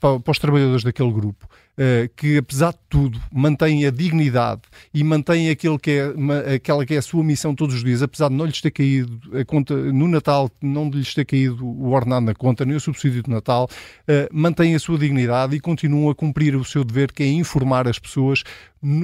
para, 0.00 0.18
para 0.18 0.30
os 0.32 0.38
trabalhadores 0.40 0.82
daquele 0.82 1.12
grupo. 1.12 1.48
Eh, 1.78 2.08
que, 2.16 2.38
apesar 2.38 2.72
de 2.72 2.78
tudo, 2.88 3.20
mantém 3.30 3.84
a 3.84 3.90
dignidade 3.90 4.62
e 4.94 5.04
mantém 5.04 5.50
aquilo 5.50 5.78
que 5.78 5.90
é, 5.90 6.54
aquela 6.54 6.86
que 6.86 6.94
é 6.94 6.96
a 6.96 7.02
sua 7.02 7.22
missão 7.22 7.54
todos 7.54 7.74
os 7.74 7.84
dias, 7.84 8.02
apesar 8.02 8.30
de 8.30 8.34
não 8.34 8.46
lhes 8.46 8.62
ter 8.62 8.70
caído 8.70 9.20
a 9.38 9.44
conta 9.44 9.74
no 9.74 10.08
Natal, 10.08 10.50
não 10.62 10.88
lhes 10.88 11.12
ter 11.12 11.26
caído 11.26 11.66
o 11.66 11.90
ordenado 11.90 12.24
na 12.24 12.34
conta, 12.34 12.64
nem 12.64 12.76
o 12.76 12.80
subsídio 12.80 13.22
de 13.22 13.28
Natal, 13.28 13.68
uh, 13.68 14.28
mantém 14.32 14.74
a 14.74 14.78
sua 14.78 14.96
dignidade 14.96 15.54
e 15.54 15.60
continuam 15.60 16.08
a 16.08 16.14
cumprir 16.14 16.56
o 16.56 16.64
seu 16.64 16.82
dever, 16.82 17.12
que 17.12 17.22
é 17.22 17.26
informar 17.26 17.86
as 17.86 17.98
pessoas 17.98 18.42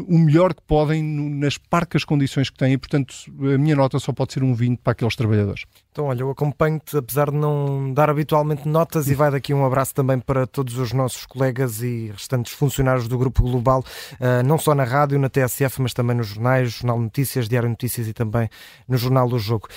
o 0.08 0.18
melhor 0.18 0.54
que 0.54 0.62
podem 0.62 1.02
nas 1.02 1.58
parcas 1.58 2.04
condições 2.04 2.48
que 2.48 2.56
têm 2.56 2.74
e, 2.74 2.78
portanto, 2.78 3.14
a 3.52 3.58
minha 3.58 3.74
nota 3.74 3.98
só 3.98 4.12
pode 4.12 4.32
ser 4.32 4.42
um 4.42 4.54
20 4.54 4.78
para 4.78 4.92
aqueles 4.92 5.16
trabalhadores. 5.16 5.64
Então, 5.90 6.06
olha, 6.06 6.22
eu 6.22 6.30
acompanho-te, 6.30 6.96
apesar 6.96 7.30
de 7.30 7.36
não 7.36 7.92
dar 7.92 8.08
habitualmente 8.08 8.66
notas, 8.66 9.08
e 9.08 9.14
vai 9.14 9.30
daqui 9.30 9.52
um 9.52 9.64
abraço 9.64 9.92
também 9.92 10.18
para 10.18 10.46
todos 10.46 10.78
os 10.78 10.92
nossos 10.92 11.26
colegas 11.26 11.82
e 11.82 12.10
restantes 12.12 12.52
funcionários 12.52 13.08
do 13.08 13.18
Grupo 13.18 13.42
Global, 13.42 13.84
uh, 14.14 14.46
não 14.46 14.56
só 14.56 14.74
na 14.74 14.84
rádio, 14.84 15.18
na 15.18 15.28
TSF, 15.28 15.82
mas 15.82 15.92
também 15.92 16.16
nos 16.16 16.28
jornais, 16.28 16.70
Jornal 16.70 17.00
Notícias, 17.00 17.48
Diário 17.48 17.68
Notícias 17.68 18.06
e 18.06 18.12
também 18.12 18.48
no 18.88 18.96
Jornal 18.96 19.28
do 19.28 19.38
Jogo. 19.38 19.68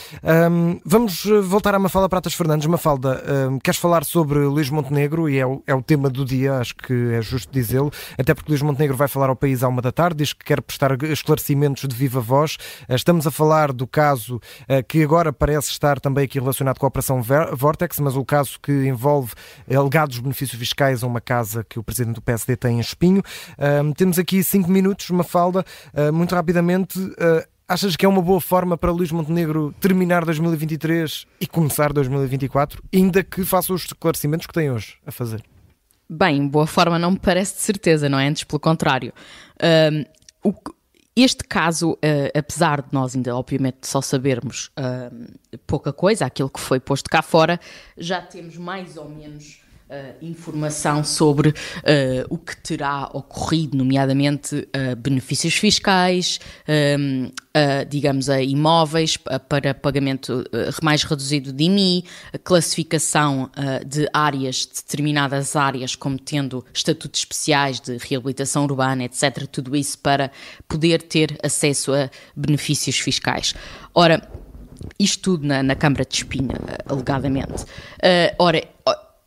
Vamos 0.85 1.25
voltar 1.43 1.73
à 1.75 1.79
Mafalda 1.79 2.07
Pratas 2.07 2.33
Fernandes. 2.33 2.67
Mafalda, 2.67 3.23
queres 3.63 3.79
falar 3.79 4.05
sobre 4.05 4.39
Luís 4.39 4.69
Montenegro? 4.69 5.29
E 5.29 5.37
é 5.37 5.45
o, 5.45 5.63
é 5.65 5.73
o 5.73 5.81
tema 5.81 6.09
do 6.09 6.23
dia, 6.23 6.55
acho 6.59 6.75
que 6.75 6.93
é 7.13 7.21
justo 7.21 7.51
dizê-lo, 7.51 7.91
até 8.17 8.33
porque 8.33 8.51
Luís 8.51 8.61
Montenegro 8.61 8.95
vai 8.95 9.07
falar 9.07 9.29
ao 9.29 9.35
país 9.35 9.63
à 9.63 9.67
uma 9.67 9.81
da 9.81 9.91
tarde, 9.95 10.17
diz 10.17 10.33
que 10.33 10.43
quer 10.43 10.61
prestar 10.61 10.91
esclarecimentos 11.03 11.87
de 11.87 11.95
viva 11.95 12.19
voz. 12.19 12.57
Uh, 12.87 12.95
estamos 12.95 13.25
a 13.25 13.31
falar 13.31 13.71
do 13.71 13.87
caso 13.87 14.35
uh, 14.35 14.83
que 14.87 15.01
agora 15.01 15.31
parece 15.33 15.71
estar 15.71 15.99
também 15.99 16.25
aqui 16.25 16.39
relacionado 16.39 16.77
com 16.77 16.85
a 16.85 16.89
Operação 16.89 17.21
Vortex, 17.53 17.99
mas 17.99 18.15
o 18.15 18.25
caso 18.25 18.59
que 18.61 18.71
envolve 18.71 19.33
alegados 19.73 20.19
benefícios 20.19 20.59
fiscais 20.59 21.03
a 21.03 21.07
uma 21.07 21.21
casa 21.21 21.63
que 21.63 21.79
o 21.79 21.83
presidente 21.83 22.15
do 22.15 22.21
PSD 22.21 22.55
tem 22.55 22.77
em 22.77 22.79
Espinho. 22.79 23.23
Temos 23.95 24.19
aqui 24.19 24.43
cinco 24.43 24.69
minutos, 24.69 25.09
uma 25.09 25.23
falda, 25.23 25.65
muito 26.13 26.35
rapidamente. 26.35 26.99
Achas 27.67 27.95
que 27.95 28.05
é 28.05 28.09
uma 28.09 28.21
boa 28.21 28.39
forma 28.39 28.77
para 28.77 28.91
Luís 28.91 29.11
Montenegro 29.11 29.73
terminar 29.79 30.23
2023 30.23 31.25
e 31.41 31.47
começar 31.47 31.91
2024, 31.91 32.83
ainda 32.93 33.23
que 33.23 33.43
faça 33.43 33.73
os 33.73 33.85
esclarecimentos 33.85 34.45
que 34.45 34.53
tem 34.53 34.69
hoje 34.69 34.97
a 35.05 35.11
fazer? 35.11 35.41
Bem, 36.09 36.47
boa 36.47 36.67
forma 36.67 36.99
não 36.99 37.11
me 37.11 37.19
parece 37.19 37.55
de 37.55 37.61
certeza, 37.61 38.07
não 38.07 38.19
é? 38.19 38.27
Antes, 38.27 38.43
pelo 38.43 38.59
contrário. 38.59 39.13
o, 40.43 40.53
este 41.15 41.45
caso, 41.45 41.93
uh, 41.93 42.37
apesar 42.37 42.81
de 42.81 42.89
nós 42.91 43.15
ainda, 43.15 43.33
obviamente, 43.35 43.87
só 43.87 44.01
sabermos 44.01 44.69
uh, 44.77 45.59
pouca 45.65 45.93
coisa, 45.93 46.25
aquilo 46.25 46.49
que 46.49 46.59
foi 46.59 46.77
posto 46.77 47.09
cá 47.09 47.21
fora, 47.21 47.57
já 47.97 48.21
temos 48.21 48.57
mais 48.57 48.97
ou 48.97 49.07
menos 49.07 49.61
Uh, 49.87 50.15
informação 50.19 51.03
sobre 51.03 51.49
uh, 51.49 51.53
o 52.27 52.39
que 52.39 52.57
terá 52.57 53.07
ocorrido, 53.13 53.77
nomeadamente 53.77 54.55
uh, 54.55 54.95
benefícios 54.95 55.53
fiscais, 55.53 56.39
digamos, 57.87 58.27
a 58.27 58.41
imóveis 58.41 59.15
para 59.47 59.75
pagamento 59.75 60.43
mais 60.81 61.03
reduzido 61.03 61.53
de 61.53 61.65
IMI, 61.65 62.03
a 62.33 62.37
classificação 62.39 63.49
de 63.85 64.09
áreas, 64.11 64.65
determinadas 64.65 65.55
áreas, 65.55 65.95
como 65.95 66.17
tendo 66.19 66.65
estatutos 66.73 67.21
especiais 67.21 67.79
de 67.79 67.97
reabilitação 67.97 68.65
urbana, 68.65 69.05
etc. 69.05 69.47
Tudo 69.47 69.75
isso 69.75 69.97
para 69.99 70.31
poder 70.67 71.03
ter 71.03 71.37
acesso 71.43 71.93
a 71.93 72.09
benefícios 72.35 72.99
fiscais. 72.99 73.53
Ora, 73.93 74.27
isto 74.99 75.21
tudo 75.21 75.47
na, 75.47 75.63
na 75.63 75.75
Câmara 75.75 76.03
de 76.03 76.15
Espinha, 76.15 76.55
alegadamente. 76.89 77.63
ora, 78.37 78.74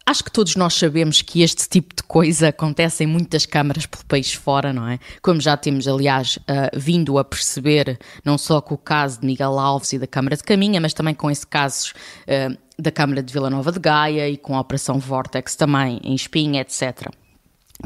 Acho 0.09 0.25
que 0.25 0.31
todos 0.31 0.57
nós 0.57 0.73
sabemos 0.73 1.21
que 1.21 1.43
este 1.43 1.69
tipo 1.69 1.95
de 1.95 2.03
coisa 2.03 2.49
acontece 2.49 3.05
em 3.05 3.07
muitas 3.07 3.45
câmaras 3.45 3.85
pelo 3.85 4.07
país 4.07 4.33
fora, 4.33 4.73
não 4.73 4.89
é? 4.89 4.99
Como 5.21 5.39
já 5.39 5.55
temos, 5.55 5.87
aliás, 5.87 6.39
uh, 6.39 6.75
vindo 6.75 7.19
a 7.19 7.25
perceber, 7.25 7.99
não 8.25 8.39
só 8.39 8.59
com 8.63 8.75
o 8.75 8.79
caso 8.79 9.21
de 9.21 9.27
Miguel 9.27 9.59
Alves 9.59 9.93
e 9.93 9.99
da 9.99 10.07
Câmara 10.07 10.35
de 10.35 10.43
Caminha, 10.43 10.81
mas 10.81 10.95
também 10.95 11.13
com 11.13 11.31
esse 11.31 11.47
caso 11.47 11.93
uh, 12.23 12.57
da 12.79 12.91
Câmara 12.91 13.23
de 13.23 13.31
Vila 13.31 13.51
Nova 13.51 13.71
de 13.71 13.79
Gaia 13.79 14.27
e 14.31 14.39
com 14.39 14.57
a 14.57 14.61
Operação 14.61 14.99
Vortex 14.99 15.55
também 15.55 16.01
em 16.03 16.15
Espinha, 16.15 16.63
etc. 16.63 17.11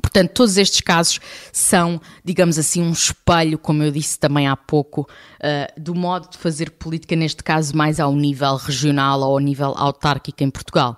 Portanto, 0.00 0.30
todos 0.30 0.56
estes 0.56 0.80
casos 0.80 1.20
são, 1.52 2.00
digamos 2.24 2.58
assim, 2.58 2.82
um 2.82 2.92
espelho, 2.92 3.58
como 3.58 3.82
eu 3.82 3.90
disse 3.90 4.18
também 4.18 4.46
há 4.46 4.56
pouco, 4.56 5.02
uh, 5.02 5.80
do 5.80 5.94
modo 5.94 6.30
de 6.30 6.38
fazer 6.38 6.70
política, 6.70 7.14
neste 7.14 7.42
caso 7.42 7.76
mais 7.76 8.00
ao 8.00 8.14
nível 8.14 8.56
regional 8.56 9.20
ou 9.20 9.32
ao 9.32 9.38
nível 9.38 9.74
autárquico 9.76 10.42
em 10.42 10.50
Portugal. 10.50 10.96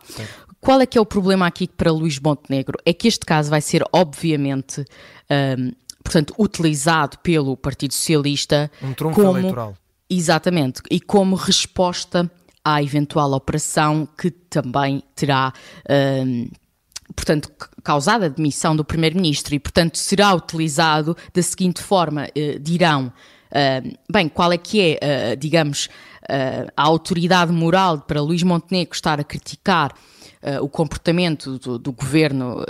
Qual 0.64 0.80
é 0.80 0.86
que 0.86 0.96
é 0.96 1.00
o 1.00 1.04
problema 1.04 1.46
aqui 1.46 1.68
para 1.68 1.92
Luís 1.92 2.18
Montenegro? 2.18 2.78
É 2.86 2.94
que 2.94 3.06
este 3.06 3.26
caso 3.26 3.50
vai 3.50 3.60
ser, 3.60 3.84
obviamente, 3.92 4.82
um, 5.30 5.72
portanto, 6.02 6.34
utilizado 6.38 7.18
pelo 7.18 7.54
Partido 7.54 7.92
Socialista 7.92 8.70
um 8.82 8.94
trunfo 8.94 9.20
como, 9.20 9.38
eleitoral. 9.38 9.76
Exatamente, 10.08 10.80
e 10.90 10.98
como 11.00 11.36
resposta 11.36 12.30
à 12.64 12.82
eventual 12.82 13.34
operação 13.34 14.08
que 14.16 14.30
também 14.30 15.02
terá. 15.14 15.52
Um, 16.26 16.48
portanto, 17.14 17.52
causada 17.82 18.24
a 18.24 18.30
demissão 18.30 18.74
do 18.74 18.86
Primeiro-Ministro 18.86 19.54
e, 19.54 19.58
portanto, 19.58 19.98
será 19.98 20.32
utilizado 20.34 21.14
da 21.34 21.42
seguinte 21.42 21.82
forma: 21.82 22.24
uh, 22.24 22.58
dirão, 22.58 23.12
uh, 23.50 23.98
bem, 24.10 24.30
qual 24.30 24.50
é 24.50 24.56
que 24.56 24.80
é, 24.80 25.34
uh, 25.34 25.36
digamos, 25.36 25.90
a 26.74 26.82
autoridade 26.82 27.52
moral 27.52 28.00
para 28.00 28.18
Luís 28.22 28.42
Montenegro 28.42 28.94
estar 28.94 29.20
a 29.20 29.24
criticar 29.24 29.94
o 30.60 30.68
comportamento 30.68 31.58
do, 31.58 31.78
do 31.78 31.92
governo 31.92 32.64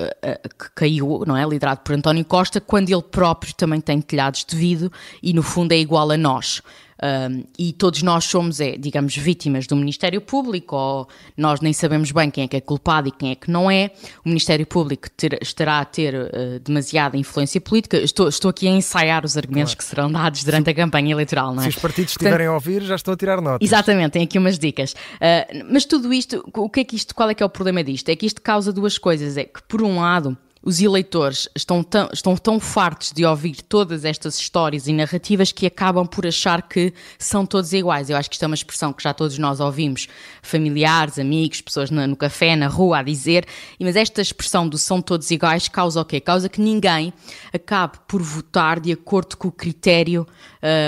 que 0.59 0.71
caiu, 0.75 1.25
não 1.27 1.37
é, 1.37 1.45
liderado 1.45 1.81
por 1.81 1.95
António 1.95 2.25
Costa, 2.25 2.61
quando 2.61 2.91
ele 2.91 3.03
próprio 3.03 3.55
também 3.55 3.81
tem 3.81 4.01
telhados 4.01 4.45
de 4.45 4.57
vidro 4.57 4.93
e, 5.23 5.33
no 5.33 5.43
fundo, 5.43 5.73
é 5.73 5.79
igual 5.79 6.11
a 6.11 6.17
nós. 6.17 6.63
Um, 7.03 7.45
e 7.59 7.73
todos 7.73 8.03
nós 8.03 8.25
somos, 8.25 8.61
é, 8.61 8.77
digamos, 8.77 9.17
vítimas 9.17 9.67
do 9.67 9.77
Ministério 9.77 10.21
Público, 10.21 10.77
ou 10.77 11.09
nós 11.37 11.61
nem 11.61 11.73
sabemos 11.73 12.11
bem 12.13 12.31
quem 12.31 12.45
é 12.45 12.49
que 12.49 12.57
é 12.57 12.61
culpado 12.61 13.09
e 13.09 13.11
quem 13.11 13.31
é 13.33 13.35
que 13.35 13.51
não 13.51 13.71
é. 13.71 13.91
O 14.25 14.29
Ministério 14.29 14.67
Público 14.67 15.09
ter, 15.11 15.39
estará 15.43 15.81
a 15.81 15.85
ter 15.85 16.15
uh, 16.15 16.61
demasiada 16.61 17.17
influência 17.17 17.61
política. 17.61 17.97
Estou, 17.99 18.29
estou 18.29 18.49
aqui 18.49 18.67
a 18.67 18.71
ensaiar 18.71 19.25
os 19.25 19.37
argumentos 19.37 19.75
claro. 19.75 19.79
que 19.79 19.85
serão 19.85 20.13
dados 20.13 20.45
durante 20.45 20.71
a 20.71 20.75
campanha 20.75 21.13
eleitoral, 21.13 21.55
não 21.55 21.63
é? 21.63 21.65
Se 21.65 21.77
os 21.77 21.83
partidos 21.83 22.13
estiverem 22.13 22.47
a 22.47 22.55
ouvir, 22.55 22.83
já 22.83 22.95
estão 22.95 23.15
a 23.15 23.17
tirar 23.17 23.41
notas. 23.41 23.67
Exatamente, 23.67 24.13
tem 24.13 24.23
aqui 24.23 24.39
umas 24.39 24.59
dicas. 24.59 24.93
Uh, 24.93 25.67
mas 25.71 25.85
tudo 25.85 26.13
isto, 26.13 26.45
o 26.55 26.69
que 26.69 26.81
é 26.81 26.85
que 26.85 26.97
isto, 26.97 27.15
qual 27.15 27.29
é 27.29 27.35
que 27.35 27.43
é 27.43 27.47
o 27.47 27.51
problema 27.51 27.83
disto? 27.83 28.09
É 28.09 28.17
que 28.17 28.27
isto 28.27 28.41
causa 28.41 28.73
duas 28.73 28.99
coisas. 28.99 29.37
É 29.37 29.45
que, 29.45 29.63
por 29.63 29.83
um 29.83 30.01
lado, 30.01 30.37
os 30.65 30.81
eleitores 30.81 31.49
estão 31.55 31.83
tão, 31.83 32.09
estão 32.13 32.37
tão 32.37 32.59
fartos 32.59 33.13
de 33.13 33.25
ouvir 33.25 33.61
todas 33.63 34.05
estas 34.05 34.39
histórias 34.39 34.89
e 34.89 34.93
narrativas 34.93 35.53
que 35.53 35.67
acabam 35.67 36.07
por 36.07 36.27
achar 36.27 36.63
que 36.63 36.93
são 37.19 37.45
todos 37.45 37.73
iguais. 37.73 38.09
Eu 38.09 38.17
acho 38.17 38.31
que 38.31 38.37
isto 38.37 38.43
é 38.43 38.47
uma 38.47 38.55
expressão 38.55 38.93
que 38.93 39.03
já 39.03 39.13
todos 39.13 39.37
nós 39.37 39.61
ouvimos, 39.61 40.09
familiares, 40.43 41.19
amigos, 41.19 41.61
pessoas 41.61 41.91
no, 41.91 42.07
no 42.07 42.17
café, 42.17 42.57
na 42.57 42.67
rua, 42.67 42.99
a 42.99 43.03
dizer, 43.03 43.47
mas 43.79 43.95
esta 43.95 44.23
expressão 44.23 44.67
do 44.67 44.79
são 44.79 45.03
todos 45.03 45.31
iguais 45.31 45.69
causa 45.69 46.01
o 46.01 46.05
quê? 46.05 46.19
Causa 46.21 46.49
que 46.49 46.61
ninguém 46.61 47.13
acabe 47.53 47.99
por 48.09 48.23
votar 48.23 48.81
de 48.81 48.91
acordo 48.93 49.37
com 49.37 49.49
o 49.49 49.53
critério 49.53 50.27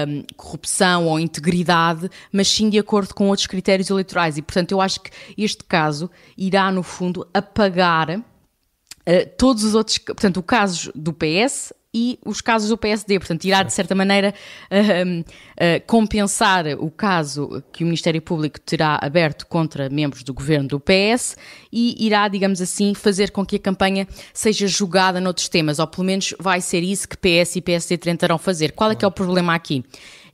um, 0.09 0.25
corrupção 0.37 1.07
ou 1.07 1.21
integridade, 1.21 2.11
mas 2.33 2.49
sim 2.49 2.71
de 2.71 2.79
acordo 2.79 3.15
com 3.15 3.29
outros 3.29 3.47
critérios 3.47 3.91
eleitorais. 3.91 4.39
E, 4.39 4.43
portanto, 4.43 4.73
eu 4.73 4.81
acho 4.81 5.01
que 5.01 5.11
este 5.37 5.65
caso 5.65 6.11
irá, 6.37 6.73
no 6.73 6.83
fundo, 6.83 7.27
apagar 7.35 8.23
Uh, 9.09 9.29
todos 9.39 9.63
os 9.65 9.75
outros, 9.75 9.99
portanto, 9.99 10.39
o 10.39 10.43
caso 10.43 10.91
do 10.95 11.13
PS 11.13 11.73
e 11.97 12.19
os 12.27 12.43
casos 12.43 12.69
do 12.69 12.77
PSD. 12.77 13.19
Portanto, 13.19 13.45
irá, 13.47 13.63
de 13.63 13.73
certa 13.73 13.95
maneira, 13.95 14.35
uh, 14.71 15.21
uh, 15.21 15.87
compensar 15.87 16.67
o 16.79 16.91
caso 16.91 17.63
que 17.73 17.83
o 17.83 17.87
Ministério 17.87 18.21
Público 18.21 18.61
terá 18.61 18.99
aberto 19.01 19.47
contra 19.47 19.89
membros 19.89 20.23
do 20.23 20.35
governo 20.35 20.69
do 20.69 20.79
PS 20.79 21.39
e 21.73 22.05
irá, 22.05 22.29
digamos 22.29 22.61
assim, 22.61 22.95
fazer 22.95 23.31
com 23.31 23.47
que 23.47 23.57
a 23.57 23.59
campanha 23.59 24.07
seja 24.35 24.67
julgada 24.67 25.23
noutros 25.23 25.49
temas, 25.49 25.79
ou 25.79 25.87
pelo 25.87 26.05
menos 26.05 26.35
vai 26.39 26.61
ser 26.61 26.83
isso 26.83 27.09
que 27.09 27.17
PS 27.17 27.57
e 27.57 27.63
PSD 27.63 27.97
tentarão 27.97 28.37
fazer. 28.37 28.73
Qual 28.73 28.91
é 28.91 28.95
que 28.95 29.05
é 29.05 29.09
o 29.09 29.13
problema 29.13 29.55
aqui? 29.55 29.83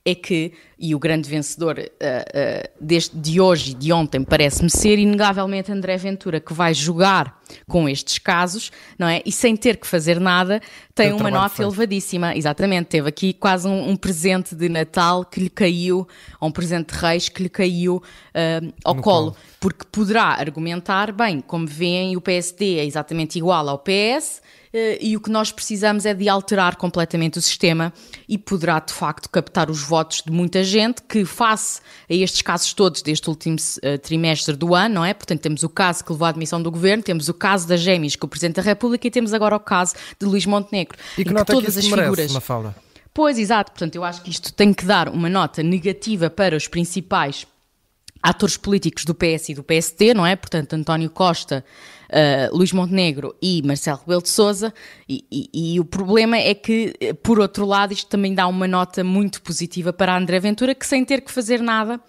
É 0.05 0.13
que, 0.13 0.51
e 0.77 0.93
o 0.93 0.99
grande 0.99 1.29
vencedor 1.29 1.79
uh, 1.79 1.81
uh, 1.81 2.69
deste, 2.79 3.15
de 3.15 3.39
hoje 3.39 3.71
e 3.71 3.73
de 3.73 3.93
ontem 3.93 4.21
parece-me 4.21 4.69
ser, 4.69 4.99
inegavelmente, 4.99 5.71
André 5.71 5.95
Ventura, 5.95 6.41
que 6.41 6.53
vai 6.53 6.73
jogar 6.73 7.41
com 7.69 7.87
estes 7.87 8.17
casos, 8.17 8.69
não 8.99 9.07
é? 9.07 9.21
E 9.25 9.31
sem 9.31 9.55
ter 9.55 9.77
que 9.77 9.87
fazer 9.87 10.19
nada, 10.19 10.61
tem 10.93 11.13
uma 11.13 11.31
nota 11.31 11.55
feito. 11.55 11.69
elevadíssima. 11.69 12.35
Exatamente, 12.35 12.87
teve 12.87 13.07
aqui 13.07 13.31
quase 13.31 13.65
um, 13.65 13.91
um, 13.91 13.95
presente 13.95 14.53
de 14.55 14.67
Natal 14.67 15.23
que 15.23 15.39
lhe 15.39 15.49
caiu, 15.49 16.05
ou 16.39 16.49
um 16.49 16.51
presente 16.51 16.93
de 16.93 16.99
Reis 16.99 17.29
que 17.29 17.43
lhe 17.43 17.49
caiu 17.49 17.95
uh, 17.97 18.73
ao 18.83 18.95
colo, 18.95 19.03
colo, 19.03 19.37
porque 19.57 19.85
poderá 19.89 20.23
argumentar, 20.23 21.13
bem, 21.13 21.39
como 21.39 21.65
veem, 21.65 22.17
o 22.17 22.21
PSD 22.21 22.79
é 22.79 22.85
exatamente 22.85 23.37
igual 23.37 23.69
ao 23.69 23.79
PS 23.79 24.41
e 24.99 25.15
o 25.15 25.21
que 25.21 25.29
nós 25.29 25.51
precisamos 25.51 26.05
é 26.05 26.13
de 26.13 26.27
alterar 26.27 26.75
completamente 26.77 27.37
o 27.37 27.41
sistema 27.41 27.93
e 28.27 28.37
poderá 28.37 28.79
de 28.79 28.91
facto 28.91 29.29
captar 29.29 29.69
os 29.69 29.83
votos 29.83 30.23
de 30.25 30.31
muita 30.31 30.63
gente 30.63 31.01
que, 31.03 31.23
face 31.25 31.79
a 32.09 32.13
estes 32.13 32.41
casos 32.41 32.73
todos 32.73 33.01
deste 33.01 33.29
último 33.29 33.55
uh, 33.55 33.97
trimestre 33.99 34.55
do 34.55 34.73
ano, 34.73 34.95
não 34.95 35.05
é? 35.05 35.13
Portanto, 35.13 35.41
temos 35.41 35.61
o 35.63 35.69
caso 35.69 36.03
que 36.03 36.11
levou 36.11 36.25
à 36.25 36.29
admissão 36.29 36.61
do 36.61 36.71
governo, 36.71 37.03
temos 37.03 37.29
o 37.29 37.33
caso 37.33 37.67
das 37.67 37.81
gêmeas 37.81 38.15
com 38.15 38.25
o 38.25 38.29
Presidente 38.29 38.55
da 38.55 38.61
República 38.63 39.07
e 39.07 39.11
temos 39.11 39.33
agora 39.33 39.55
o 39.55 39.59
caso 39.59 39.93
de 40.19 40.25
Luís 40.25 40.45
Montenegro. 40.45 40.97
E 41.13 41.15
que, 41.17 41.25
que 41.25 41.33
nota 41.33 41.53
todas 41.53 41.73
que 41.73 41.79
as 41.79 41.85
merece, 41.85 42.03
figuras. 42.03 42.31
Mafalda? 42.31 42.75
Pois, 43.13 43.37
exato. 43.37 43.71
Portanto, 43.71 43.95
eu 43.95 44.03
acho 44.03 44.23
que 44.23 44.31
isto 44.31 44.51
tem 44.51 44.73
que 44.73 44.85
dar 44.85 45.07
uma 45.07 45.29
nota 45.29 45.61
negativa 45.61 46.29
para 46.31 46.57
os 46.57 46.67
principais 46.67 47.45
atores 48.23 48.55
políticos 48.55 49.03
do 49.03 49.13
PS 49.13 49.49
e 49.49 49.53
do 49.53 49.63
PSD, 49.63 50.13
não 50.13 50.25
é? 50.25 50.33
Portanto, 50.37 50.73
António 50.73 51.09
Costa, 51.09 51.63
uh, 52.09 52.55
Luís 52.55 52.71
Montenegro 52.71 53.35
e 53.41 53.61
Marcelo 53.63 53.99
Rebelo 53.99 54.21
de 54.21 54.29
Sousa, 54.29 54.73
e, 55.09 55.25
e, 55.29 55.73
e, 55.75 55.79
o 55.79 55.83
problema 55.83 56.37
é 56.37 56.53
que, 56.53 56.93
por 57.21 57.37
outro 57.39 57.65
lado, 57.65 57.91
isto 57.91 58.07
também 58.07 58.33
dá 58.33 58.47
uma 58.47 58.67
nota 58.67 59.03
muito 59.03 59.41
positiva 59.41 59.91
para 59.91 60.15
André 60.15 60.39
Ventura, 60.39 60.73
que 60.73 60.87
sem 60.87 61.03
ter 61.03 61.19
que 61.19 61.31
fazer 61.31 61.59
nada, 61.59 61.99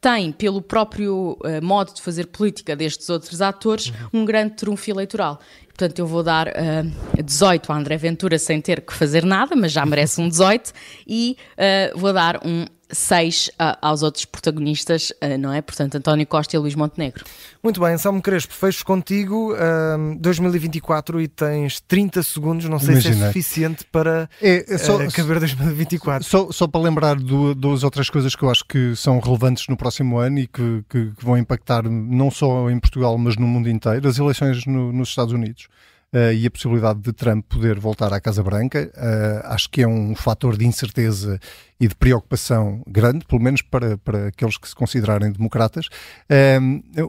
tem, 0.00 0.32
pelo 0.32 0.62
próprio 0.62 1.36
uh, 1.42 1.62
modo 1.62 1.92
de 1.92 2.00
fazer 2.00 2.28
política 2.28 2.74
destes 2.74 3.10
outros 3.10 3.42
atores, 3.42 3.92
um 4.12 4.24
grande 4.24 4.54
trunfo 4.54 4.90
eleitoral. 4.90 5.40
Portanto, 5.66 5.98
eu 5.98 6.06
vou 6.06 6.22
dar 6.22 6.48
uh, 6.48 7.22
18 7.22 7.72
a 7.72 7.76
André 7.76 7.96
Ventura 7.96 8.38
sem 8.38 8.60
ter 8.60 8.80
que 8.80 8.92
fazer 8.94 9.24
nada, 9.24 9.54
mas 9.54 9.72
já 9.72 9.84
merece 9.84 10.20
um 10.20 10.28
18, 10.28 10.72
e 11.06 11.36
uh, 11.52 11.98
vou 11.98 12.12
dar 12.12 12.40
um 12.44 12.64
seis 12.90 13.48
uh, 13.54 13.76
aos 13.82 14.02
outros 14.02 14.24
protagonistas, 14.24 15.10
uh, 15.22 15.38
não 15.38 15.52
é? 15.52 15.60
Portanto, 15.60 15.96
António 15.96 16.26
Costa 16.26 16.56
e 16.56 16.58
Luís 16.58 16.74
Montenegro. 16.74 17.24
Muito 17.62 17.80
bem, 17.80 17.96
Salmo 17.98 18.22
Crespo, 18.22 18.54
fecho 18.54 18.84
contigo 18.84 19.54
uh, 19.54 20.18
2024 20.18 21.20
e 21.20 21.28
tens 21.28 21.80
30 21.80 22.22
segundos, 22.22 22.68
não 22.68 22.78
sei 22.78 22.92
Imaginei. 22.92 23.18
se 23.18 23.24
é 23.24 23.26
suficiente 23.28 23.84
para 23.90 24.28
é, 24.40 24.74
é 24.74 24.78
só, 24.78 24.96
uh, 24.96 25.12
caber 25.12 25.38
2024. 25.40 26.28
Só, 26.28 26.50
só 26.50 26.66
para 26.66 26.80
lembrar 26.80 27.16
do, 27.16 27.54
duas 27.54 27.84
outras 27.84 28.08
coisas 28.08 28.34
que 28.34 28.42
eu 28.42 28.50
acho 28.50 28.64
que 28.64 28.94
são 28.96 29.18
relevantes 29.20 29.66
no 29.68 29.76
próximo 29.76 30.18
ano 30.18 30.38
e 30.38 30.46
que, 30.46 30.84
que, 30.88 31.12
que 31.12 31.24
vão 31.24 31.36
impactar 31.36 31.82
não 31.88 32.30
só 32.30 32.70
em 32.70 32.78
Portugal, 32.78 33.16
mas 33.18 33.36
no 33.36 33.46
mundo 33.46 33.68
inteiro, 33.68 34.08
as 34.08 34.18
eleições 34.18 34.64
no, 34.66 34.92
nos 34.92 35.10
Estados 35.10 35.32
Unidos 35.32 35.68
uh, 36.14 36.32
e 36.32 36.46
a 36.46 36.50
possibilidade 36.50 37.00
de 37.00 37.12
Trump 37.12 37.44
poder 37.48 37.78
voltar 37.78 38.12
à 38.12 38.20
Casa 38.20 38.42
Branca. 38.42 38.90
Uh, 38.94 39.46
acho 39.46 39.68
que 39.70 39.82
é 39.82 39.88
um 39.88 40.14
fator 40.14 40.56
de 40.56 40.66
incerteza 40.66 41.38
e 41.80 41.86
de 41.86 41.94
preocupação 41.94 42.82
grande, 42.86 43.24
pelo 43.24 43.40
menos 43.40 43.62
para, 43.62 43.96
para 43.98 44.28
aqueles 44.28 44.56
que 44.58 44.68
se 44.68 44.74
considerarem 44.74 45.30
democratas. 45.30 45.88
Eh, 46.28 46.58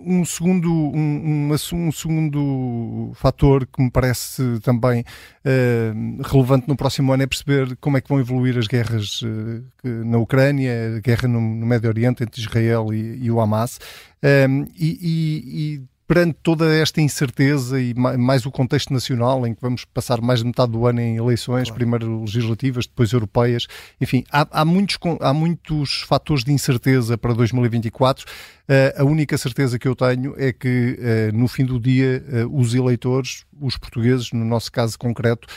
um, 0.05 0.23
segundo, 0.23 0.71
um, 0.71 1.51
um, 1.51 1.91
segundo 1.91 3.11
fator 3.15 3.65
que 3.65 3.81
me 3.81 3.89
parece 3.89 4.59
também 4.59 5.01
uh, 5.01 6.21
relevante 6.21 6.67
no 6.67 6.75
próximo 6.75 7.11
ano 7.11 7.23
é 7.23 7.27
perceber 7.27 7.75
como 7.77 7.97
é 7.97 8.01
que 8.01 8.09
vão 8.09 8.19
evoluir 8.19 8.59
as 8.59 8.67
guerras 8.67 9.23
uh, 9.23 9.63
na 9.83 10.19
Ucrânia, 10.19 10.97
a 10.97 10.99
guerra 10.99 11.27
no, 11.27 11.41
no 11.41 11.65
Médio 11.65 11.89
Oriente 11.89 12.21
entre 12.21 12.39
Israel 12.39 12.93
e, 12.93 13.23
e 13.23 13.31
o 13.31 13.41
Hamas. 13.41 13.79
Um, 14.23 14.65
e, 14.77 14.99
e, 15.01 15.75
e 15.75 15.83
perante 16.09 16.39
toda 16.41 16.75
esta 16.75 16.99
incerteza 16.99 17.79
e 17.79 17.93
mais 17.93 18.43
o 18.43 18.49
contexto 18.49 18.91
nacional, 18.91 19.45
em 19.45 19.53
que 19.53 19.61
vamos 19.61 19.85
passar 19.85 20.19
mais 20.19 20.39
de 20.39 20.45
metade 20.47 20.71
do 20.71 20.87
ano 20.87 20.99
em 20.99 21.17
eleições, 21.17 21.65
claro. 21.65 21.75
primeiro 21.75 22.21
legislativas, 22.21 22.87
depois 22.87 23.11
europeias, 23.11 23.67
enfim, 24.01 24.23
há, 24.31 24.47
há, 24.49 24.65
muitos, 24.65 24.97
há 25.21 25.31
muitos 25.31 26.01
fatores 26.07 26.43
de 26.43 26.51
incerteza 26.51 27.15
para 27.15 27.31
2024. 27.35 28.25
Uh, 28.25 28.27
eh, 28.69 28.95
a 28.97 29.03
única 29.03 29.37
certeza 29.37 29.77
que 29.77 29.87
eu 29.87 29.95
tenho 29.95 30.33
é 30.35 30.51
que 30.51 30.97
uh, 30.97 31.37
no 31.37 31.47
fim 31.47 31.63
do 31.63 31.79
dia 31.79 32.25
uh, 32.27 32.59
os 32.59 32.73
eleitores, 32.73 33.45
os 33.61 33.77
portugueses, 33.77 34.31
no 34.31 34.43
nosso 34.43 34.71
caso 34.71 34.97
concreto, 34.97 35.47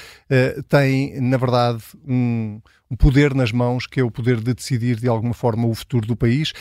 têm, 0.69 1.19
na 1.21 1.37
verdade, 1.37 1.83
um, 2.07 2.61
um 2.91 2.97
poder 2.97 3.33
nas 3.33 3.53
mãos, 3.53 3.87
que 3.87 4.01
é 4.01 4.03
o 4.03 4.11
poder 4.11 4.39
de 4.41 4.53
decidir 4.53 4.97
de 4.97 5.09
alguma 5.09 5.33
forma 5.33 5.67
o 5.67 5.75
futuro 5.75 6.05
do 6.07 6.17
país, 6.17 6.53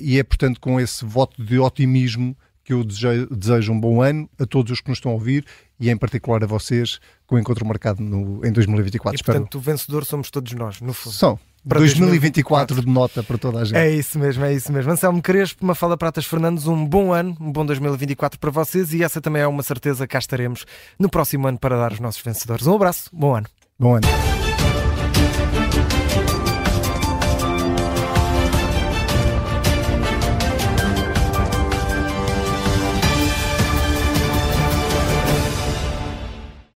e 0.00 0.20
é, 0.20 0.22
portanto, 0.22 0.60
com 0.60 0.78
esse 0.78 1.04
voto 1.04 1.42
de 1.42 1.58
otimismo 1.58 2.36
que 2.68 2.74
eu 2.74 2.84
desejo, 2.84 3.72
um 3.72 3.80
bom 3.80 4.02
ano 4.02 4.28
a 4.38 4.44
todos 4.44 4.70
os 4.72 4.80
que 4.82 4.90
nos 4.90 4.98
estão 4.98 5.12
a 5.12 5.14
ouvir 5.14 5.42
e 5.80 5.88
em 5.88 5.96
particular 5.96 6.44
a 6.44 6.46
vocês 6.46 7.00
com 7.26 7.36
o 7.36 7.38
encontro 7.38 7.64
marcado 7.64 8.02
no, 8.02 8.44
em 8.44 8.52
2024. 8.52 9.18
E, 9.18 9.24
portanto, 9.24 9.54
o 9.54 9.58
vencedor 9.58 10.04
somos 10.04 10.30
todos 10.30 10.52
nós, 10.52 10.78
no 10.82 10.92
fundo. 10.92 11.14
São. 11.14 11.40
para 11.66 11.78
2024, 11.78 12.76
2024 12.76 12.82
de 12.82 12.86
nota 12.86 13.22
para 13.22 13.38
toda 13.38 13.60
a 13.60 13.64
gente. 13.64 13.78
É 13.78 13.90
isso 13.90 14.18
mesmo, 14.18 14.44
é 14.44 14.52
isso 14.52 14.70
mesmo. 14.70 14.92
Anselmo 14.92 15.22
Crespo, 15.22 15.64
uma 15.64 15.74
fala 15.74 15.96
Pratas 15.96 16.26
Fernandes, 16.26 16.66
um 16.66 16.84
bom 16.84 17.10
ano, 17.10 17.34
um 17.40 17.50
bom 17.50 17.64
2024 17.64 18.38
para 18.38 18.50
vocês 18.50 18.92
e 18.92 19.02
essa 19.02 19.18
também 19.18 19.40
é 19.40 19.46
uma 19.46 19.62
certeza, 19.62 20.06
cá 20.06 20.18
estaremos 20.18 20.66
no 20.98 21.08
próximo 21.08 21.48
ano 21.48 21.58
para 21.58 21.74
dar 21.78 21.92
os 21.92 22.00
nossos 22.00 22.20
vencedores. 22.20 22.66
Um 22.66 22.74
abraço, 22.74 23.08
bom 23.14 23.34
ano. 23.34 23.46
Bom 23.78 23.96
ano. 23.96 24.47